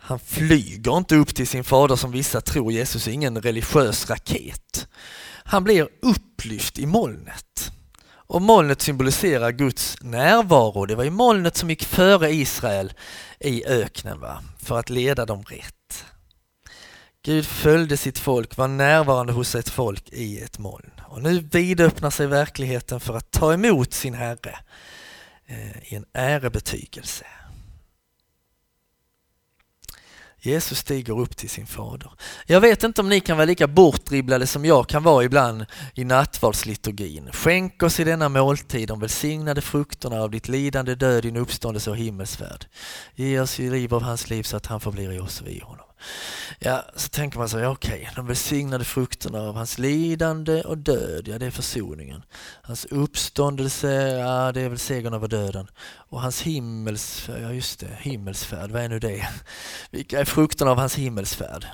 Han 0.04 0.20
flyger 0.20 0.98
inte 0.98 1.16
upp 1.16 1.36
till 1.36 1.48
sin 1.48 1.64
fader 1.64 1.96
som 1.96 2.12
vissa 2.12 2.42
tror. 2.42 2.72
Jesus 2.72 3.08
är 3.08 3.12
ingen 3.12 3.42
religiös 3.42 4.10
raket. 4.10 4.88
Han 5.44 5.64
blir 5.64 5.90
upplyft 6.02 6.80
i 6.80 6.86
molnet. 6.86 7.72
Och 8.12 8.42
molnet 8.42 8.82
symboliserar 8.82 9.52
Guds 9.52 9.98
närvaro. 10.02 10.86
Det 10.86 10.96
var 10.96 11.04
ju 11.04 11.10
molnet 11.10 11.58
som 11.58 11.70
gick 11.70 11.84
före 11.84 12.32
Israel 12.32 12.94
i 13.40 13.66
öknen 13.66 14.20
va? 14.20 14.44
för 14.58 14.80
att 14.80 14.90
leda 14.90 15.26
dem 15.26 15.44
rätt. 15.44 16.06
Gud 17.24 17.46
följde 17.46 17.98
sitt 17.98 18.20
folk, 18.20 18.58
var 18.58 18.68
närvarande 18.68 19.34
hos 19.34 19.56
ett 19.56 19.70
folk 19.70 20.10
i 20.10 20.40
ett 20.40 20.60
moln. 20.60 20.92
Och 21.08 21.22
nu 21.22 21.40
vidöppnar 21.40 22.10
sig 22.10 22.28
verkligheten 22.28 23.00
för 23.00 23.18
att 23.18 23.32
ta 23.32 23.54
emot 23.54 23.94
sin 23.94 24.14
Herre 24.14 24.60
eh, 25.46 25.94
i 25.94 25.96
en 25.96 26.06
ärebetygelse. 26.14 27.26
Jesus 30.44 30.80
stiger 30.80 31.20
upp 31.20 31.38
till 31.38 31.50
sin 31.50 31.68
fader. 31.68 32.12
Jag 32.46 32.62
vet 32.62 32.84
inte 32.84 33.02
om 33.02 33.10
ni 33.10 33.20
kan 33.20 33.38
vara 33.38 33.46
lika 33.46 33.68
bortdribblade 33.68 34.48
som 34.48 34.66
jag 34.66 34.88
kan 34.88 35.04
vara 35.04 35.24
ibland 35.24 35.66
i 35.94 36.04
nattvardsliturgin. 36.04 37.30
Skänk 37.32 37.84
oss 37.84 38.00
i 38.00 38.04
denna 38.04 38.30
måltid 38.30 38.88
de 38.88 39.00
välsignade 39.00 39.62
frukterna 39.62 40.22
av 40.22 40.32
ditt 40.32 40.48
lidande, 40.48 40.96
död, 40.96 41.24
din 41.24 41.38
uppståndelse 41.38 41.90
och 41.90 41.98
himmelsfärd. 41.98 42.66
Ge 43.16 43.40
oss 43.40 43.60
i 43.60 43.70
liv 43.70 43.94
av 43.94 44.02
hans 44.02 44.30
liv 44.30 44.44
så 44.44 44.58
att 44.58 44.66
han 44.66 44.80
förblir 44.80 45.12
i 45.12 45.20
oss 45.20 45.42
och 45.42 45.48
vi 45.48 45.52
i 45.52 45.60
honom. 45.60 45.86
Ja, 46.60 46.86
så 46.96 47.10
tänker 47.10 47.40
man 47.40 47.50
så 47.50 47.60
ja, 47.60 47.70
okej, 47.70 48.02
okay, 48.02 48.08
de 48.16 48.28
välsignade 48.28 48.84
frukterna 48.84 49.42
av 49.42 49.56
hans 49.56 49.78
lidande 49.78 50.62
och 50.62 50.78
död, 50.78 51.28
ja 51.28 51.40
det 51.40 51.46
är 51.46 51.52
försoningen. 51.52 52.24
Hans 52.62 52.86
uppståndelse, 52.86 54.18
ja 54.18 54.52
det 54.52 54.62
är 54.62 54.70
väl 54.70 54.80
segern 54.80 55.14
över 55.14 55.28
döden. 55.28 55.68
Och 55.94 56.22
hans 56.22 56.42
himmelsfärd, 56.42 57.44
ja 57.44 57.54
just 57.54 57.80
det, 57.80 57.98
himmelsfärd, 58.00 58.72
vad 58.72 58.82
är 58.82 58.90
nu 58.90 59.00
det? 59.00 59.28
Vilka 59.92 60.20
är 60.20 60.26
frukterna 60.26 60.72
av 60.72 60.78
hans 60.78 60.96
himmelsfärd? 60.96 61.66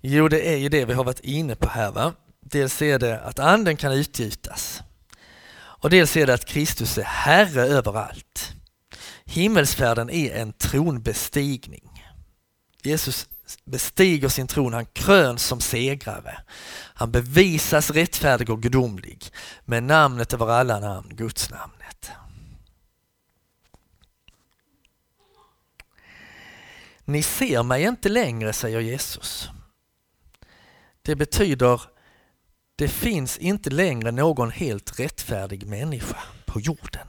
Jo, 0.00 0.28
det 0.28 0.48
är 0.48 0.56
ju 0.56 0.68
det 0.68 0.84
vi 0.84 0.92
har 0.92 1.04
varit 1.04 1.20
inne 1.20 1.54
på 1.54 1.68
här 1.68 1.90
va. 1.90 2.12
Dels 2.40 2.82
är 2.82 2.98
det 2.98 3.20
att 3.20 3.38
anden 3.38 3.76
kan 3.76 3.92
utgjutas. 3.92 4.82
Och 5.86 5.90
dels 5.90 6.16
är 6.16 6.26
det 6.26 6.34
att 6.34 6.44
Kristus 6.44 6.98
är 6.98 7.02
Herre 7.02 7.62
överallt. 7.62 8.52
Himmelsfärden 9.24 10.10
är 10.10 10.34
en 10.36 10.52
tronbestigning. 10.52 11.95
Jesus 12.86 13.28
bestiger 13.64 14.28
sin 14.28 14.46
tron, 14.46 14.72
han 14.72 14.86
kröns 14.86 15.42
som 15.42 15.60
segrare. 15.60 16.38
Han 16.94 17.10
bevisas 17.10 17.90
rättfärdig 17.90 18.50
och 18.50 18.62
gudomlig 18.62 19.24
med 19.64 19.82
namnet 19.82 20.32
över 20.32 20.48
alla 20.48 20.80
namn, 20.80 21.08
Guds 21.16 21.50
namnet. 21.50 22.10
Ni 27.04 27.22
ser 27.22 27.62
mig 27.62 27.82
inte 27.82 28.08
längre, 28.08 28.52
säger 28.52 28.80
Jesus. 28.80 29.48
Det 31.02 31.16
betyder, 31.16 31.80
det 32.76 32.88
finns 32.88 33.38
inte 33.38 33.70
längre 33.70 34.10
någon 34.10 34.50
helt 34.50 35.00
rättfärdig 35.00 35.66
människa 35.66 36.18
på 36.44 36.60
jorden. 36.60 37.06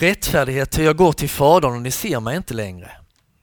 Rättfärdighet, 0.00 0.70
ty 0.70 0.82
jag 0.82 0.96
går 0.96 1.12
till 1.12 1.28
Fadern 1.28 1.74
och 1.74 1.82
ni 1.82 1.90
ser 1.90 2.20
mig 2.20 2.36
inte 2.36 2.54
längre. 2.54 2.90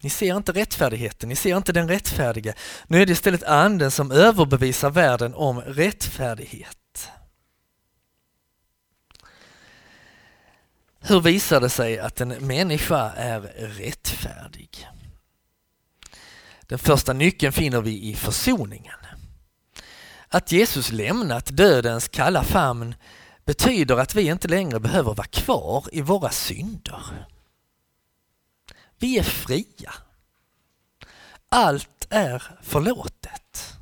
Ni 0.02 0.10
ser 0.10 0.38
inte 0.38 0.52
rättfärdigheten, 0.52 1.30
ni 1.30 1.36
ser 1.36 1.58
inte 1.58 1.74
den 1.74 1.88
rättfärdige. 1.88 2.54
Nu 2.88 3.02
är 3.02 3.06
det 3.06 3.12
istället 3.12 3.44
anden 3.44 3.92
som 3.92 4.12
överbevisar 4.12 4.90
världen 4.90 5.34
om 5.34 5.62
rättfärdighet. 5.62 7.12
Hur 11.00 11.22
visar 11.22 11.62
det 11.62 11.70
sig 11.70 12.00
att 12.00 12.22
en 12.22 12.30
människa 12.30 13.12
är 13.12 13.42
rättfärdig? 13.58 14.88
Den 16.62 16.80
första 16.80 17.14
nyckeln 17.14 17.54
finner 17.54 17.82
vi 17.82 18.10
i 18.10 18.16
försoningen. 18.16 19.00
Att 20.28 20.52
Jesus 20.52 20.92
lämnat 20.92 21.58
dödens 21.58 22.08
kalla 22.08 22.44
famn 22.44 22.96
betyder 23.46 23.98
att 23.98 24.16
vi 24.16 24.28
inte 24.28 24.48
längre 24.48 24.80
behöver 24.80 25.14
vara 25.14 25.28
kvar 25.28 25.86
i 25.92 26.02
våra 26.02 26.30
synder. 26.30 27.28
Vi 28.98 29.18
är 29.18 29.24
fria. 29.24 29.94
Allt 31.50 32.08
är 32.10 32.44
förlåtet. 32.62 33.74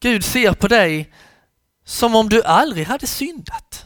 Gud 0.00 0.24
ser 0.24 0.52
på 0.52 0.68
dig 0.68 1.12
som 1.84 2.14
om 2.14 2.28
du 2.28 2.42
aldrig 2.42 2.86
hade 2.86 3.06
syndat. 3.06 3.84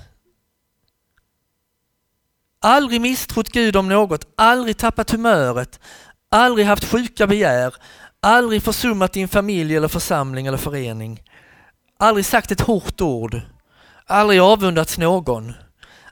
Aldrig 2.60 3.00
misstrott 3.00 3.48
Gud 3.48 3.76
om 3.76 3.88
något, 3.88 4.24
aldrig 4.36 4.78
tappat 4.78 5.10
humöret, 5.10 5.80
aldrig 6.28 6.66
haft 6.66 6.84
sjuka 6.84 7.26
begär, 7.26 7.74
aldrig 8.20 8.62
försummat 8.62 9.12
din 9.12 9.28
familj 9.28 9.76
eller 9.76 9.88
församling 9.88 10.46
eller 10.46 10.58
förening, 10.58 11.22
aldrig 11.96 12.26
sagt 12.26 12.50
ett 12.50 12.60
hårt 12.60 13.00
ord, 13.00 13.40
aldrig 14.08 14.40
avundats 14.40 14.98
någon, 14.98 15.54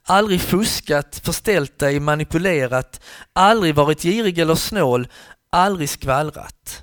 aldrig 0.03 0.41
fuskat, 0.41 1.21
förställt 1.25 1.79
dig, 1.79 2.01
manipulerat, 2.01 3.01
aldrig 3.33 3.75
varit 3.75 4.03
girig 4.03 4.39
eller 4.39 4.55
snål, 4.55 5.09
aldrig 5.51 5.91
skvallrat. 5.91 6.83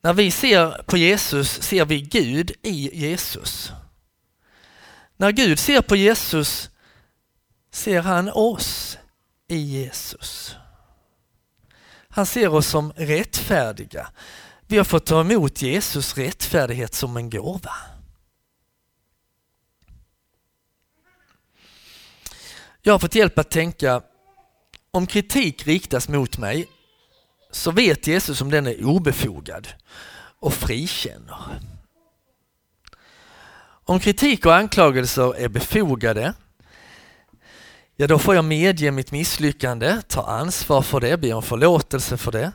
När 0.00 0.12
vi 0.12 0.30
ser 0.30 0.82
på 0.82 0.96
Jesus 0.96 1.62
ser 1.62 1.84
vi 1.84 2.00
Gud 2.00 2.52
i 2.62 3.06
Jesus. 3.06 3.72
När 5.16 5.32
Gud 5.32 5.58
ser 5.58 5.80
på 5.80 5.96
Jesus 5.96 6.70
ser 7.70 8.02
han 8.02 8.30
oss 8.30 8.98
i 9.48 9.56
Jesus. 9.56 10.56
Han 12.08 12.26
ser 12.26 12.54
oss 12.54 12.66
som 12.66 12.92
rättfärdiga. 12.92 14.08
Vi 14.66 14.76
har 14.76 14.84
fått 14.84 15.06
ta 15.06 15.20
emot 15.20 15.62
Jesus 15.62 16.16
rättfärdighet 16.16 16.94
som 16.94 17.16
en 17.16 17.30
gåva. 17.30 17.74
Jag 22.86 22.94
har 22.94 22.98
fått 22.98 23.14
hjälp 23.14 23.38
att 23.38 23.50
tänka, 23.50 24.02
om 24.90 25.06
kritik 25.06 25.66
riktas 25.66 26.08
mot 26.08 26.38
mig 26.38 26.68
så 27.50 27.70
vet 27.70 28.06
Jesus 28.06 28.40
om 28.40 28.50
den 28.50 28.66
är 28.66 28.84
obefogad 28.84 29.68
och 30.40 30.54
frikänner. 30.54 31.60
Om 33.84 34.00
kritik 34.00 34.46
och 34.46 34.54
anklagelser 34.54 35.36
är 35.36 35.48
befogade, 35.48 36.34
ja 37.96 38.06
då 38.06 38.18
får 38.18 38.34
jag 38.34 38.44
medge 38.44 38.90
mitt 38.90 39.12
misslyckande, 39.12 40.02
ta 40.08 40.26
ansvar 40.26 40.82
för 40.82 41.00
det, 41.00 41.16
be 41.16 41.32
om 41.32 41.42
förlåtelse 41.42 42.16
för 42.16 42.32
det. 42.32 42.52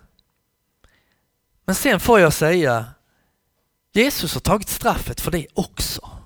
Men 1.66 1.76
sen 1.76 2.00
får 2.00 2.20
jag 2.20 2.34
säga, 2.34 2.86
Jesus 3.94 4.34
har 4.34 4.42
tagit 4.42 4.70
straffet 4.70 5.22
för 5.22 5.32
det 5.32 5.48
också. 5.54 6.21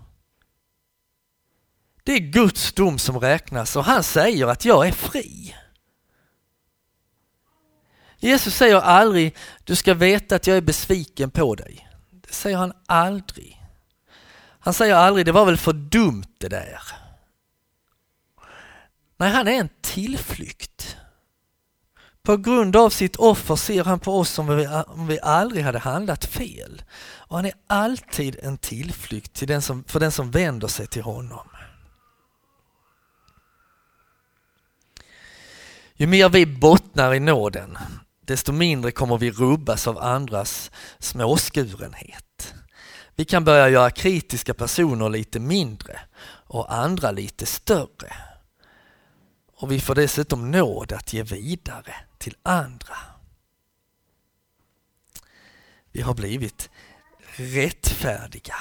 Det 2.05 2.13
är 2.13 2.19
Guds 2.19 2.73
dom 2.73 2.99
som 2.99 3.19
räknas 3.19 3.75
och 3.75 3.83
han 3.83 4.03
säger 4.03 4.47
att 4.47 4.65
jag 4.65 4.87
är 4.87 4.91
fri. 4.91 5.55
Jesus 8.17 8.55
säger 8.55 8.75
aldrig, 8.75 9.35
du 9.63 9.75
ska 9.75 9.93
veta 9.93 10.35
att 10.35 10.47
jag 10.47 10.57
är 10.57 10.61
besviken 10.61 11.31
på 11.31 11.55
dig. 11.55 11.89
Det 12.11 12.33
säger 12.33 12.57
han 12.57 12.73
aldrig. 12.85 13.61
Han 14.59 14.73
säger 14.73 14.95
aldrig, 14.95 15.25
det 15.25 15.31
var 15.31 15.45
väl 15.45 15.57
för 15.57 15.73
dumt 15.73 16.33
det 16.37 16.47
där. 16.47 16.81
Nej, 19.17 19.31
han 19.31 19.47
är 19.47 19.59
en 19.59 19.69
tillflykt. 19.81 20.97
På 22.23 22.37
grund 22.37 22.75
av 22.75 22.89
sitt 22.89 23.15
offer 23.15 23.55
ser 23.55 23.83
han 23.83 23.99
på 23.99 24.19
oss 24.19 24.29
som 24.29 24.49
om 24.87 25.07
vi 25.07 25.19
aldrig 25.19 25.63
hade 25.63 25.79
handlat 25.79 26.25
fel. 26.25 26.83
Och 27.17 27.35
han 27.35 27.45
är 27.45 27.53
alltid 27.67 28.35
en 28.43 28.57
tillflykt 28.57 29.33
till 29.33 29.47
den 29.47 29.61
som, 29.61 29.83
för 29.83 29.99
den 29.99 30.11
som 30.11 30.31
vänder 30.31 30.67
sig 30.67 30.87
till 30.87 31.03
honom. 31.03 31.47
Ju 35.97 36.07
mer 36.07 36.29
vi 36.29 36.45
bottnar 36.45 37.13
i 37.13 37.19
nåden, 37.19 37.77
desto 38.21 38.51
mindre 38.51 38.91
kommer 38.91 39.17
vi 39.17 39.31
rubbas 39.31 39.87
av 39.87 39.97
andras 39.97 40.71
småskurenhet. 40.99 42.53
Vi 43.15 43.25
kan 43.25 43.43
börja 43.43 43.69
göra 43.69 43.91
kritiska 43.91 44.53
personer 44.53 45.09
lite 45.09 45.39
mindre 45.39 45.99
och 46.47 46.73
andra 46.73 47.11
lite 47.11 47.45
större. 47.45 48.13
Och 49.57 49.71
vi 49.71 49.79
får 49.79 49.95
dessutom 49.95 50.51
nåd 50.51 50.91
att 50.91 51.13
ge 51.13 51.23
vidare 51.23 51.95
till 52.17 52.35
andra. 52.43 52.97
Vi 55.91 56.01
har 56.01 56.13
blivit 56.13 56.69
rättfärdiga 57.35 58.55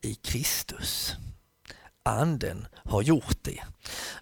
i 0.00 0.14
Kristus. 0.14 1.16
Anden 2.08 2.66
har 2.84 3.02
gjort 3.02 3.38
det. 3.42 3.60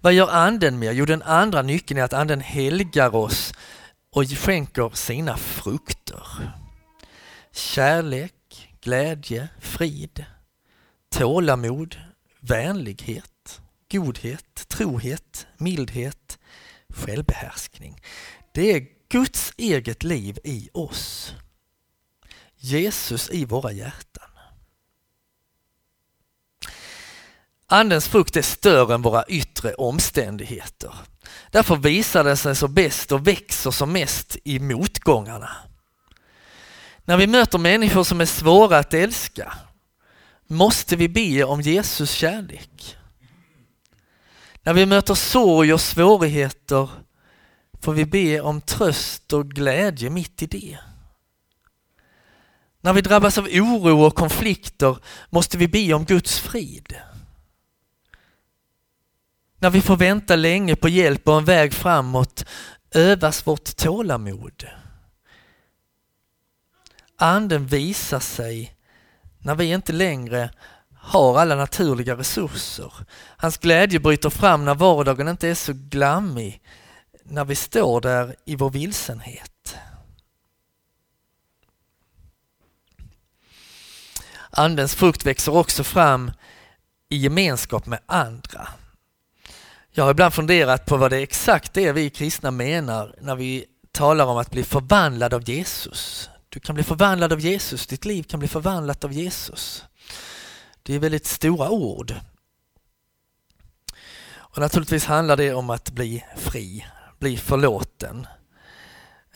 Vad 0.01 0.13
gör 0.13 0.29
anden 0.29 0.79
mer? 0.79 0.93
Jo, 0.93 1.05
den 1.05 1.23
andra 1.23 1.63
nyckeln 1.63 2.01
är 2.01 2.05
att 2.05 2.13
anden 2.13 2.41
helgar 2.41 3.15
oss 3.15 3.53
och 4.11 4.25
skänker 4.25 4.91
sina 4.95 5.37
frukter. 5.37 6.23
Kärlek, 7.53 8.77
glädje, 8.81 9.49
frid, 9.61 10.25
tålamod, 11.11 11.97
vänlighet, 12.41 13.61
godhet, 13.91 14.69
trohet, 14.69 15.47
mildhet, 15.57 16.39
självbehärskning. 16.89 18.01
Det 18.53 18.73
är 18.73 18.87
Guds 19.09 19.53
eget 19.57 20.03
liv 20.03 20.39
i 20.45 20.69
oss. 20.73 21.35
Jesus 22.57 23.31
i 23.31 23.45
våra 23.45 23.73
hjärtan. 23.73 24.36
Andens 27.69 28.09
frukt 28.09 28.37
är 28.37 28.43
större 28.43 28.95
än 28.95 29.03
våra 29.03 29.25
yttre 29.25 29.75
omständigheter. 29.75 30.95
Därför 31.51 31.77
visar 31.77 32.25
den 32.25 32.37
sig 32.37 32.57
så 32.57 32.69
bäst 32.69 33.13
och 33.13 33.27
växer 33.27 33.71
som 33.71 33.93
mest 33.93 34.37
i 34.45 34.59
motgångarna. 34.59 35.51
När 37.05 37.17
vi 37.17 37.27
möter 37.27 37.59
människor 37.59 38.05
som 38.05 38.21
är 38.21 38.27
svåra 38.27 38.79
att 38.79 38.95
älska 38.95 39.53
måste 40.47 40.97
vi 40.97 41.09
be 41.09 41.45
om 41.45 41.61
Jesus 41.61 42.11
kärlek. 42.11 42.97
När 44.63 44.73
vi 44.73 44.87
möter 44.87 45.15
sorg 45.15 45.73
och 45.73 45.81
svårigheter 45.81 46.89
får 47.81 47.93
vi 47.93 48.05
be 48.05 48.41
om 48.41 48.61
tröst 48.61 49.33
och 49.33 49.51
glädje 49.51 50.11
mitt 50.11 50.43
i 50.43 50.47
det. 50.47 50.79
När 52.81 52.93
vi 52.93 53.01
drabbas 53.01 53.39
av 53.39 53.49
oro 53.53 54.03
och 54.03 54.15
konflikter 54.15 54.99
måste 55.31 55.59
vi 55.59 55.69
be 55.69 55.93
om 55.93 56.05
Guds 56.05 56.39
frid. 56.39 56.97
När 59.59 59.71
vi 59.71 59.81
får 59.81 59.97
vänta 59.97 60.37
länge 60.37 60.77
på 60.77 60.89
hjälp 60.89 61.29
och 61.29 61.39
en 61.39 61.45
väg 61.45 61.73
framåt 61.73 62.45
övas 62.91 63.47
vårt 63.47 63.77
tålamod. 63.77 64.67
Anden 67.19 67.67
visar 67.67 68.21
sig 68.21 68.77
när 69.39 69.55
vi 69.55 69.65
inte 69.65 69.93
längre 69.93 70.51
har 70.95 71.39
alla 71.39 71.55
naturliga 71.55 72.17
resurser. 72.17 72.93
Hans 73.37 73.59
glädje 73.59 74.01
bryter 74.01 74.31
fram 74.31 74.65
när 74.65 74.75
vardagen 74.75 75.29
inte 75.29 75.49
är 75.49 75.55
så 75.55 75.73
glammig, 75.75 76.63
när 77.23 77.45
vi 77.45 77.55
står 77.55 78.01
där 78.01 78.37
i 78.45 78.57
vår 78.57 78.71
vilsenhet. 78.71 79.77
Andens 84.51 84.95
frukt 84.95 85.27
växer 85.27 85.57
också 85.57 85.85
fram 85.85 86.33
i 87.09 87.17
gemenskap 87.17 87.87
med 87.87 88.01
andra. 88.07 88.69
Jag 89.99 90.05
har 90.05 90.11
ibland 90.11 90.35
funderat 90.35 90.87
på 90.87 90.97
vad 90.97 91.11
det 91.11 91.17
är 91.17 91.23
exakt 91.23 91.77
är 91.77 91.93
vi 91.93 92.11
kristna 92.11 92.51
menar 92.51 93.15
när 93.21 93.37
vi 93.37 93.65
talar 93.93 94.27
om 94.27 94.37
att 94.37 94.51
bli 94.51 94.65
förvandlad 94.65 95.35
av 95.35 95.49
Jesus. 95.49 96.31
Du 96.49 96.61
kan 96.61 96.75
bli 96.75 96.85
förvandlad 96.85 97.33
av 97.33 97.41
Jesus, 97.41 97.87
ditt 97.87 98.05
liv 98.05 98.23
kan 98.23 98.39
bli 98.41 98.49
förvandlat 98.49 99.05
av 99.05 99.13
Jesus. 99.13 99.85
Det 100.83 100.95
är 100.95 100.99
väldigt 100.99 101.27
stora 101.27 101.71
ord. 101.71 102.15
Och 104.33 104.59
naturligtvis 104.59 105.05
handlar 105.05 105.37
det 105.37 105.55
om 105.55 105.71
att 105.71 105.91
bli 105.91 106.25
fri, 106.37 106.87
bli 107.19 107.37
förlåten. 107.37 108.27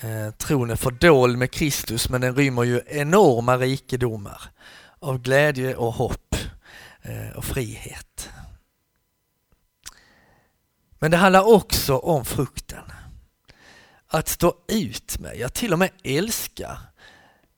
Eh, 0.01 0.31
tron 0.31 0.71
är 0.71 0.77
fördold 0.77 1.39
med 1.39 1.51
Kristus 1.51 2.09
men 2.09 2.21
den 2.21 2.35
rymmer 2.35 2.65
ju 2.65 2.81
enorma 2.87 3.57
rikedomar 3.57 4.43
av 4.99 5.19
glädje 5.19 5.77
och 5.77 5.93
hopp 5.93 6.37
eh, 7.03 7.37
och 7.37 7.45
frihet. 7.45 8.31
Men 11.01 11.11
det 11.11 11.17
handlar 11.17 11.43
också 11.55 11.97
om 11.97 12.25
frukten. 12.25 12.85
Att 14.07 14.29
stå 14.29 14.55
ut 14.69 15.19
med, 15.19 15.37
ja 15.39 15.49
till 15.49 15.73
och 15.73 15.79
med 15.79 15.91
älska 16.03 16.79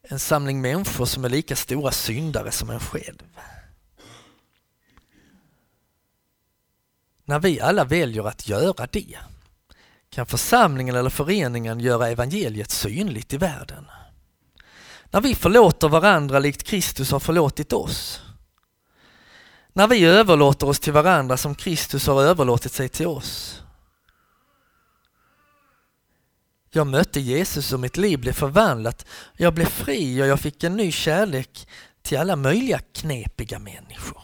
en 0.09 0.19
samling 0.19 0.61
människor 0.61 1.05
som 1.05 1.25
är 1.25 1.29
lika 1.29 1.55
stora 1.55 1.91
syndare 1.91 2.51
som 2.51 2.69
en 2.69 2.79
själv. 2.79 3.23
när 7.25 7.39
vi 7.39 7.59
alla 7.59 7.83
väljer 7.83 8.27
att 8.27 8.47
göra 8.47 8.87
det 8.91 9.17
kan 10.09 10.25
församlingen 10.25 10.95
eller 10.95 11.09
föreningen 11.09 11.79
göra 11.79 12.09
evangeliet 12.09 12.71
synligt 12.71 13.33
i 13.33 13.37
världen. 13.37 13.85
När 15.11 15.21
vi 15.21 15.35
förlåter 15.35 15.89
varandra 15.89 16.39
likt 16.39 16.63
Kristus 16.63 17.11
har 17.11 17.19
förlåtit 17.19 17.73
oss. 17.73 18.21
När 19.73 19.87
vi 19.87 20.05
överlåter 20.05 20.67
oss 20.67 20.79
till 20.79 20.93
varandra 20.93 21.37
som 21.37 21.55
Kristus 21.55 22.07
har 22.07 22.23
överlåtit 22.23 22.71
sig 22.71 22.89
till 22.89 23.07
oss. 23.07 23.59
Jag 26.71 26.87
mötte 26.87 27.19
Jesus 27.19 27.73
och 27.73 27.79
mitt 27.79 27.97
liv 27.97 28.19
blev 28.19 28.33
förvandlat. 28.33 29.05
Jag 29.37 29.53
blev 29.53 29.65
fri 29.65 30.23
och 30.23 30.27
jag 30.27 30.39
fick 30.39 30.63
en 30.63 30.75
ny 30.75 30.91
kärlek 30.91 31.67
till 32.01 32.17
alla 32.17 32.35
möjliga 32.35 32.79
knepiga 32.79 33.59
människor. 33.59 34.23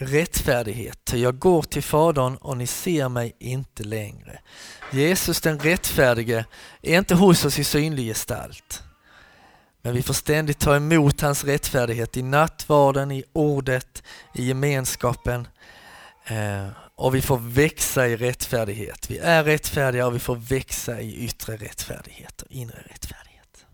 rättfärdighet. 0.00 1.12
Jag 1.14 1.38
går 1.38 1.62
till 1.62 1.82
Fadern 1.82 2.36
och 2.36 2.56
ni 2.56 2.66
ser 2.66 3.08
mig 3.08 3.36
inte 3.38 3.82
längre. 3.82 4.40
Jesus 4.92 5.40
den 5.40 5.58
rättfärdige 5.58 6.44
är 6.82 6.98
inte 6.98 7.14
hos 7.14 7.44
oss 7.44 7.58
i 7.58 7.64
synlig 7.64 8.06
gestalt. 8.06 8.82
Men 9.82 9.94
vi 9.94 10.02
får 10.02 10.14
ständigt 10.14 10.58
ta 10.58 10.76
emot 10.76 11.20
hans 11.20 11.44
rättfärdighet 11.44 12.16
i 12.16 12.22
nattvarden, 12.22 13.10
i 13.10 13.24
ordet, 13.32 14.02
i 14.34 14.44
gemenskapen. 14.44 15.48
Eh, 16.24 16.68
och 16.94 17.14
vi 17.14 17.22
får 17.22 17.38
växa 17.38 18.08
i 18.08 18.16
rättfärdighet. 18.16 19.10
Vi 19.10 19.18
är 19.18 19.44
rättfärdiga 19.44 20.06
och 20.06 20.14
vi 20.14 20.18
får 20.18 20.36
växa 20.36 21.00
i 21.00 21.24
yttre 21.24 21.56
rättfärdighet 21.56 22.42
och 22.42 22.50
inre 22.50 22.82
rättfärdighet. 22.90 23.66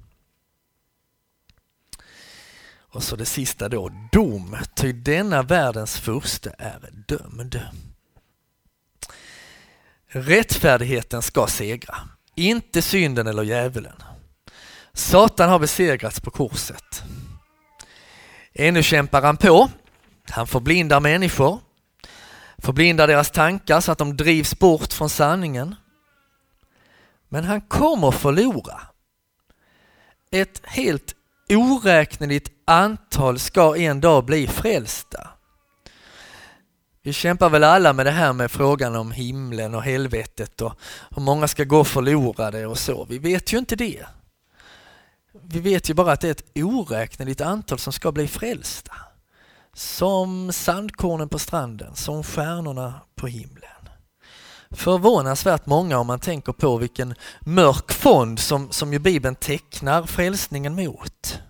Och 2.78 3.02
så 3.02 3.16
det 3.16 3.26
sista 3.26 3.68
då, 3.68 3.90
dom, 4.12 4.56
ty 4.74 4.92
denna 4.92 5.42
världens 5.42 5.98
furste 5.98 6.54
är 6.58 6.90
dömd. 7.06 7.60
Rättfärdigheten 10.06 11.22
ska 11.22 11.46
segra, 11.46 11.96
inte 12.34 12.82
synden 12.82 13.26
eller 13.26 13.42
djävulen. 13.42 14.02
Satan 14.96 15.50
har 15.50 15.58
besegrats 15.58 16.20
på 16.20 16.30
korset. 16.30 17.02
Ännu 18.54 18.82
kämpar 18.82 19.22
han 19.22 19.36
på. 19.36 19.70
Han 20.30 20.46
förblindar 20.46 21.00
människor, 21.00 21.60
förblindar 22.58 23.06
deras 23.06 23.30
tankar 23.30 23.80
så 23.80 23.92
att 23.92 23.98
de 23.98 24.16
drivs 24.16 24.58
bort 24.58 24.92
från 24.92 25.10
sanningen. 25.10 25.74
Men 27.28 27.44
han 27.44 27.60
kommer 27.60 28.10
förlora. 28.10 28.80
Ett 30.30 30.60
helt 30.64 31.14
oräkneligt 31.48 32.50
antal 32.64 33.38
ska 33.38 33.76
en 33.76 34.00
dag 34.00 34.24
bli 34.24 34.46
frälsta. 34.46 35.28
Vi 37.02 37.12
kämpar 37.12 37.50
väl 37.50 37.64
alla 37.64 37.92
med 37.92 38.06
det 38.06 38.12
här 38.12 38.32
med 38.32 38.50
frågan 38.50 38.96
om 38.96 39.12
himlen 39.12 39.74
och 39.74 39.82
helvetet 39.82 40.60
och 40.60 40.80
hur 41.10 41.22
många 41.22 41.48
ska 41.48 41.64
gå 41.64 41.84
förlorade 41.84 42.66
och 42.66 42.78
så. 42.78 43.04
Vi 43.04 43.18
vet 43.18 43.52
ju 43.52 43.58
inte 43.58 43.76
det. 43.76 44.06
Vi 45.48 45.60
vet 45.60 45.90
ju 45.90 45.94
bara 45.94 46.12
att 46.12 46.20
det 46.20 46.28
är 46.28 46.30
ett 46.30 46.50
oräkneligt 46.54 47.40
antal 47.40 47.78
som 47.78 47.92
ska 47.92 48.12
bli 48.12 48.28
frälsta. 48.28 48.92
Som 49.72 50.52
sandkornen 50.52 51.28
på 51.28 51.38
stranden, 51.38 51.94
som 51.94 52.22
stjärnorna 52.22 53.00
på 53.14 53.26
himlen. 53.26 53.70
Förvånansvärt 54.70 55.66
många 55.66 55.98
om 55.98 56.06
man 56.06 56.20
tänker 56.20 56.52
på 56.52 56.76
vilken 56.76 57.14
mörk 57.40 57.92
fond 57.92 58.38
som, 58.38 58.70
som 58.72 58.92
ju 58.92 58.98
Bibeln 58.98 59.34
tecknar 59.34 60.02
frälsningen 60.02 60.74
mot. 60.74 61.40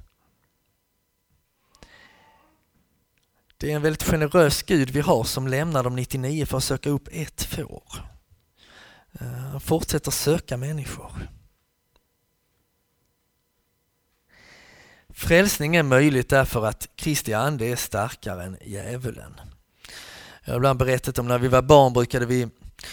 Det 3.56 3.72
är 3.72 3.76
en 3.76 3.82
väldigt 3.82 4.02
generös 4.02 4.62
Gud 4.62 4.90
vi 4.90 5.00
har 5.00 5.24
som 5.24 5.48
lämnar 5.48 5.82
de 5.82 5.96
99 5.96 6.46
för 6.46 6.56
att 6.56 6.64
söka 6.64 6.90
upp 6.90 7.09
ett 7.12 7.42
får. 7.42 7.82
Eh, 9.20 9.26
han 9.26 9.61
fortsätter 9.61 10.11
söka 10.11 10.56
människor. 10.56 11.28
Frälsning 15.16 15.76
är 15.76 15.83
möjligt 15.83 16.29
därför 16.29 16.66
att 16.66 16.88
Kristi 16.96 17.33
ande 17.35 17.66
är 17.66 17.76
starkare 17.76 18.44
än 18.44 18.57
djävulen. 18.64 19.40
Jag 20.44 20.52
har 20.52 20.57
ibland 20.57 20.79
berättat 20.79 21.18
om 21.18 21.29
när 21.29 21.38
vi 21.38 21.48
var 21.48 21.62
barn 21.62 21.92
brukade 21.92 22.26
vi, 22.26 22.48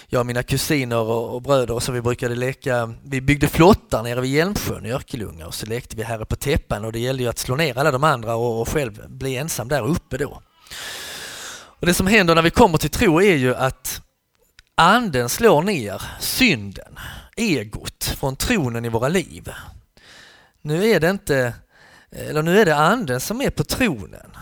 jag 0.07 0.19
och 0.19 0.25
mina 0.25 0.43
kusiner 0.43 0.97
och, 0.97 1.35
och 1.35 1.41
bröder, 1.41 1.73
och 1.73 1.83
så 1.83 1.91
vi 1.91 2.01
brukade 2.01 2.35
leka, 2.35 2.93
vi 3.03 3.21
byggde 3.21 3.47
flottar 3.47 4.03
nere 4.03 4.21
vid 4.21 4.31
Hjälmsjön 4.31 4.85
i 4.85 4.91
Örkelljunga 4.91 5.47
och 5.47 5.53
så 5.53 5.65
lekte 5.65 5.95
vi 5.95 6.03
Herre 6.03 6.25
på 6.25 6.35
täppan 6.35 6.85
och 6.85 6.91
det 6.91 6.99
gällde 6.99 7.23
ju 7.23 7.29
att 7.29 7.39
slå 7.39 7.55
ner 7.55 7.77
alla 7.77 7.91
de 7.91 8.03
andra 8.03 8.35
och, 8.35 8.61
och 8.61 8.69
själv 8.69 9.09
bli 9.09 9.37
ensam 9.37 9.67
där 9.67 9.87
uppe 9.87 10.17
då. 10.17 10.41
Och 11.55 11.87
Det 11.87 11.93
som 11.93 12.07
händer 12.07 12.35
när 12.35 12.41
vi 12.41 12.49
kommer 12.49 12.77
till 12.77 12.89
tro 12.89 13.21
är 13.21 13.35
ju 13.35 13.55
att 13.55 14.01
anden 14.75 15.29
slår 15.29 15.61
ner 15.61 16.01
synden, 16.19 16.99
egot, 17.35 18.03
från 18.03 18.35
tronen 18.35 18.85
i 18.85 18.89
våra 18.89 19.07
liv. 19.07 19.51
Nu 20.61 20.89
är 20.89 20.99
det 20.99 21.09
inte, 21.09 21.53
eller 22.15 22.43
nu 22.43 22.59
är 22.59 22.65
det 22.65 22.75
anden 22.75 23.19
som 23.19 23.41
är 23.41 23.49
på 23.49 23.63
tronen. 23.63 24.37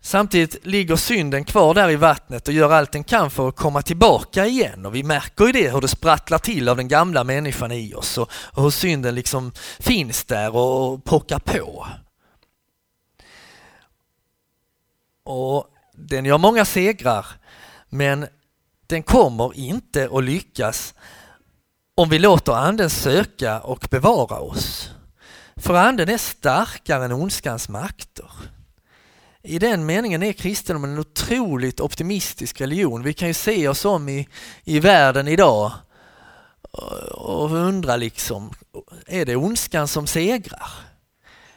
Samtidigt 0.00 0.66
ligger 0.66 0.96
synden 0.96 1.44
kvar 1.44 1.74
där 1.74 1.90
i 1.90 1.96
vattnet 1.96 2.48
och 2.48 2.54
gör 2.54 2.72
allt 2.72 2.92
den 2.92 3.04
kan 3.04 3.30
för 3.30 3.48
att 3.48 3.56
komma 3.56 3.82
tillbaka 3.82 4.46
igen 4.46 4.86
och 4.86 4.94
vi 4.94 5.02
märker 5.02 5.46
ju 5.46 5.52
det 5.52 5.70
hur 5.70 5.80
det 5.80 5.88
sprattlar 5.88 6.38
till 6.38 6.68
av 6.68 6.76
den 6.76 6.88
gamla 6.88 7.24
människan 7.24 7.72
i 7.72 7.94
oss 7.94 8.18
och, 8.18 8.30
och 8.32 8.62
hur 8.62 8.70
synden 8.70 9.14
liksom 9.14 9.52
finns 9.78 10.24
där 10.24 10.56
och, 10.56 10.92
och 10.92 11.04
pockar 11.04 11.38
på. 11.38 11.86
Och 15.24 15.66
den 15.94 16.24
gör 16.24 16.38
många 16.38 16.64
segrar, 16.64 17.26
men 17.88 18.26
den 18.86 19.02
kommer 19.02 19.56
inte 19.56 20.08
att 20.12 20.24
lyckas 20.24 20.94
om 21.94 22.08
vi 22.08 22.18
låter 22.18 22.52
anden 22.52 22.90
söka 22.90 23.60
och 23.60 23.86
bevara 23.90 24.40
oss. 24.40 24.90
För 25.60 25.74
anden 25.74 26.08
är 26.08 26.18
starkare 26.18 27.04
än 27.04 27.12
ondskans 27.12 27.68
makter. 27.68 28.30
I 29.42 29.58
den 29.58 29.86
meningen 29.86 30.22
är 30.22 30.32
kristendomen 30.32 30.92
en 30.92 30.98
otroligt 30.98 31.80
optimistisk 31.80 32.60
religion. 32.60 33.02
Vi 33.02 33.14
kan 33.14 33.28
ju 33.28 33.34
se 33.34 33.68
oss 33.68 33.84
om 33.84 34.08
i, 34.08 34.28
i 34.64 34.80
världen 34.80 35.28
idag 35.28 35.72
och 37.10 37.50
undra 37.52 37.96
liksom, 37.96 38.52
är 39.06 39.24
det 39.24 39.36
ondskan 39.36 39.88
som 39.88 40.06
segrar? 40.06 40.68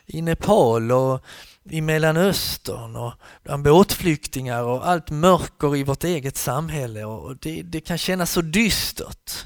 I 0.06 0.22
Nepal 0.22 0.92
och 0.92 1.24
i 1.64 1.82
Mellanöstern 1.82 2.96
och 2.96 3.14
bland 3.44 3.64
båtflyktingar 3.64 4.64
och 4.64 4.88
allt 4.88 5.10
mörker 5.10 5.76
i 5.76 5.84
vårt 5.84 6.04
eget 6.04 6.38
samhälle 6.38 7.06
och 7.06 7.38
det, 7.38 7.62
det 7.62 7.82
kan 7.82 7.98
kännas 7.98 8.32
så 8.32 8.42
dystert. 8.42 9.46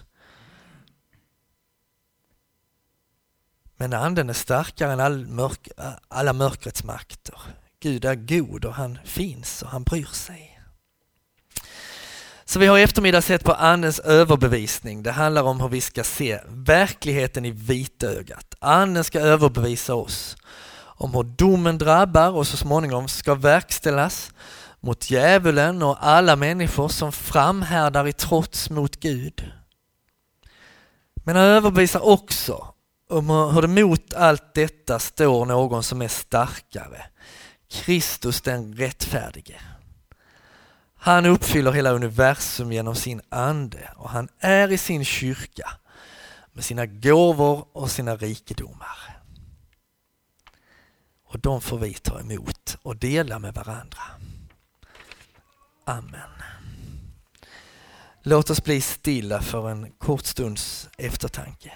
Men 3.84 3.94
anden 3.94 4.30
är 4.30 4.34
starkare 4.34 4.94
än 4.94 5.00
all 5.00 5.26
mörk, 5.28 5.68
alla 6.08 6.34
mörkrets 6.34 6.84
makter. 6.84 7.36
Gud 7.80 8.06
är 8.06 8.16
god 8.16 8.66
och 8.66 8.74
han 8.74 9.00
finns 9.04 9.62
och 9.62 9.70
han 9.70 9.84
bryr 9.84 10.06
sig. 10.06 10.60
Så 12.46 12.60
vi 12.60 12.68
har 12.68 12.78
i 12.78 12.82
eftermiddag 12.82 13.22
sett 13.22 13.44
på 13.44 13.54
Andens 13.54 14.00
överbevisning. 14.00 15.04
Det 15.04 15.12
handlar 15.12 15.44
om 15.44 15.62
hur 15.62 15.68
vi 15.68 15.82
ska 15.82 16.04
se 16.04 16.40
verkligheten 16.48 17.46
i 17.46 17.52
vitögat. 17.52 18.56
Anden 18.60 19.04
ska 19.04 19.20
överbevisa 19.20 19.96
oss 19.96 20.38
om 20.78 21.14
hur 21.14 21.24
domen 21.24 21.78
drabbar 21.78 22.32
och 22.32 22.48
så 22.48 22.58
småningom 22.58 23.08
ska 23.08 23.36
verkställas 23.36 24.32
mot 24.80 25.12
djävulen 25.12 25.84
och 25.84 26.06
alla 26.06 26.36
människor 26.36 26.88
som 26.88 27.12
framhärdar 27.12 28.08
i 28.08 28.14
trots 28.14 28.70
mot 28.70 29.00
Gud. 29.00 29.52
Men 31.16 31.36
han 31.36 31.46
överbevisar 31.46 32.06
också 32.06 32.73
om 33.14 33.30
hur 33.30 33.62
det 33.62 33.84
mot 33.84 34.14
allt 34.14 34.54
detta 34.54 35.00
står 35.00 35.46
någon 35.46 35.84
som 35.84 36.02
är 36.02 36.08
starkare. 36.08 37.06
Kristus 37.70 38.42
den 38.42 38.74
rättfärdige. 38.74 39.62
Han 40.96 41.26
uppfyller 41.26 41.72
hela 41.72 41.92
universum 41.92 42.72
genom 42.72 42.96
sin 42.96 43.22
ande 43.30 43.90
och 43.96 44.10
han 44.10 44.30
är 44.40 44.72
i 44.72 44.78
sin 44.78 45.06
kyrka 45.06 45.70
med 46.54 46.64
sina 46.64 46.86
gåvor 46.86 47.68
och 47.72 47.92
sina 47.92 48.16
rikedomar. 48.16 49.22
Och 51.28 51.40
de 51.40 51.62
får 51.62 51.78
vi 51.78 51.94
ta 51.94 52.20
emot 52.20 52.78
och 52.82 52.96
dela 52.96 53.40
med 53.40 53.54
varandra. 53.54 54.02
Amen. 55.86 56.30
Låt 58.22 58.50
oss 58.50 58.64
bli 58.64 58.82
stilla 58.82 59.42
för 59.42 59.70
en 59.70 59.92
kort 59.92 60.26
stunds 60.26 60.90
eftertanke. 60.98 61.74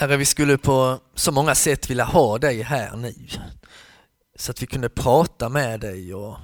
Herre, 0.00 0.16
vi 0.16 0.24
skulle 0.24 0.58
på 0.58 1.00
så 1.14 1.32
många 1.32 1.54
sätt 1.54 1.90
vilja 1.90 2.04
ha 2.04 2.38
dig 2.38 2.62
här 2.62 2.96
nu. 2.96 3.14
Så 4.36 4.50
att 4.50 4.62
vi 4.62 4.66
kunde 4.66 4.88
prata 4.88 5.48
med 5.48 5.80
dig 5.80 6.14
och, 6.14 6.36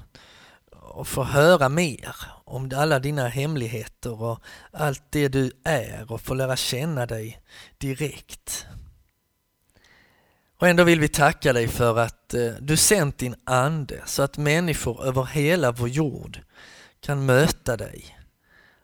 och 0.73 1.09
få 1.09 1.25
höra 1.25 1.69
mer 1.69 2.17
om 2.45 2.71
alla 2.75 2.99
dina 2.99 3.29
hemligheter 3.29 4.23
och 4.23 4.41
allt 4.73 5.03
det 5.11 5.29
du 5.29 5.53
är 5.65 6.13
och 6.13 6.21
få 6.21 6.35
lära 6.35 6.57
känna 6.57 7.07
dig 7.07 7.41
direkt. 7.79 8.67
Och 10.59 10.69
ändå 10.69 10.85
vill 10.85 11.01
vi 11.01 11.09
tacka 11.09 11.53
dig 11.53 11.69
för 11.69 11.99
att 11.99 12.35
eh, 12.35 12.53
du 12.61 12.77
sänt 12.77 13.19
din 13.19 13.35
ande 13.45 14.03
så 14.07 14.23
att 14.23 14.37
människor 14.37 15.05
över 15.05 15.25
hela 15.25 15.73
vår 15.73 15.89
jord 15.89 16.41
kan 17.01 17.27
möta 17.27 17.77
dig 17.77 18.19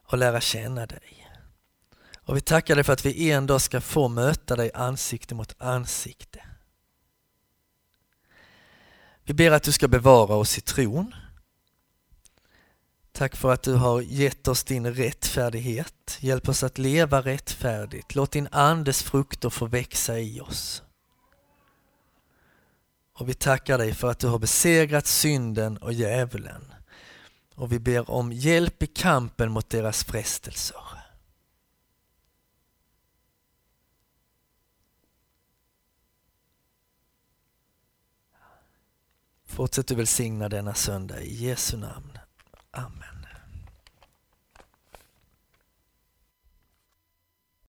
och 0.07 0.19
lära 0.19 0.41
känna 0.41 0.87
dig. 0.87 1.32
Och 2.25 2.37
vi 2.37 2.41
tackar 2.41 2.75
dig 2.75 2.85
för 2.85 2.93
att 2.93 3.07
vi 3.07 3.31
en 3.31 3.47
dag 3.47 3.61
ska 3.61 3.81
få 3.81 4.09
möta 4.09 4.57
dig 4.57 4.71
ansikte 4.75 5.35
mot 5.35 5.55
ansikte. 5.59 6.43
Vi 9.25 9.35
ber 9.35 9.51
att 9.51 9.63
du 9.63 9.73
ska 9.73 9.89
bevara 9.89 10.35
oss 10.35 10.59
i 10.59 10.61
tron. 10.61 11.15
Tack 13.13 13.37
för 13.37 13.53
att 13.53 13.63
du 13.63 13.75
har 13.75 14.01
gett 14.01 14.49
oss 14.49 14.65
din 14.65 14.95
rättfärdighet. 14.95 16.19
Hjälp 16.21 16.49
oss 16.49 16.63
att 16.63 16.79
leva 16.79 17.21
rättfärdigt. 17.21 18.15
Låt 18.15 18.31
din 18.33 18.49
andes 18.53 19.03
frukter 19.03 19.51
få 19.51 19.67
växa 19.67 20.19
i 20.19 20.41
oss. 20.41 20.83
Och 23.15 23.29
vi 23.29 23.35
tackar 23.35 23.79
dig 23.79 23.95
för 23.95 24.11
att 24.11 24.19
du 24.19 24.27
har 24.27 24.39
besegrat 24.39 25.07
synden 25.07 25.77
och 25.77 25.93
djävulen. 25.93 26.75
Och 27.55 27.73
vi 27.73 27.79
ber 27.79 28.11
om 28.11 28.33
hjälp 28.33 28.83
i 28.83 28.87
kampen 28.87 29.51
mot 29.51 29.71
deras 29.71 30.05
frestelser. 30.05 31.02
Fortsätt 39.53 39.87
du 39.87 39.95
välsigna 39.95 40.49
denna 40.49 40.75
söndag 40.75 41.21
i 41.21 41.45
Jesu 41.45 41.77
namn. 41.77 42.19
Amen. 42.71 43.12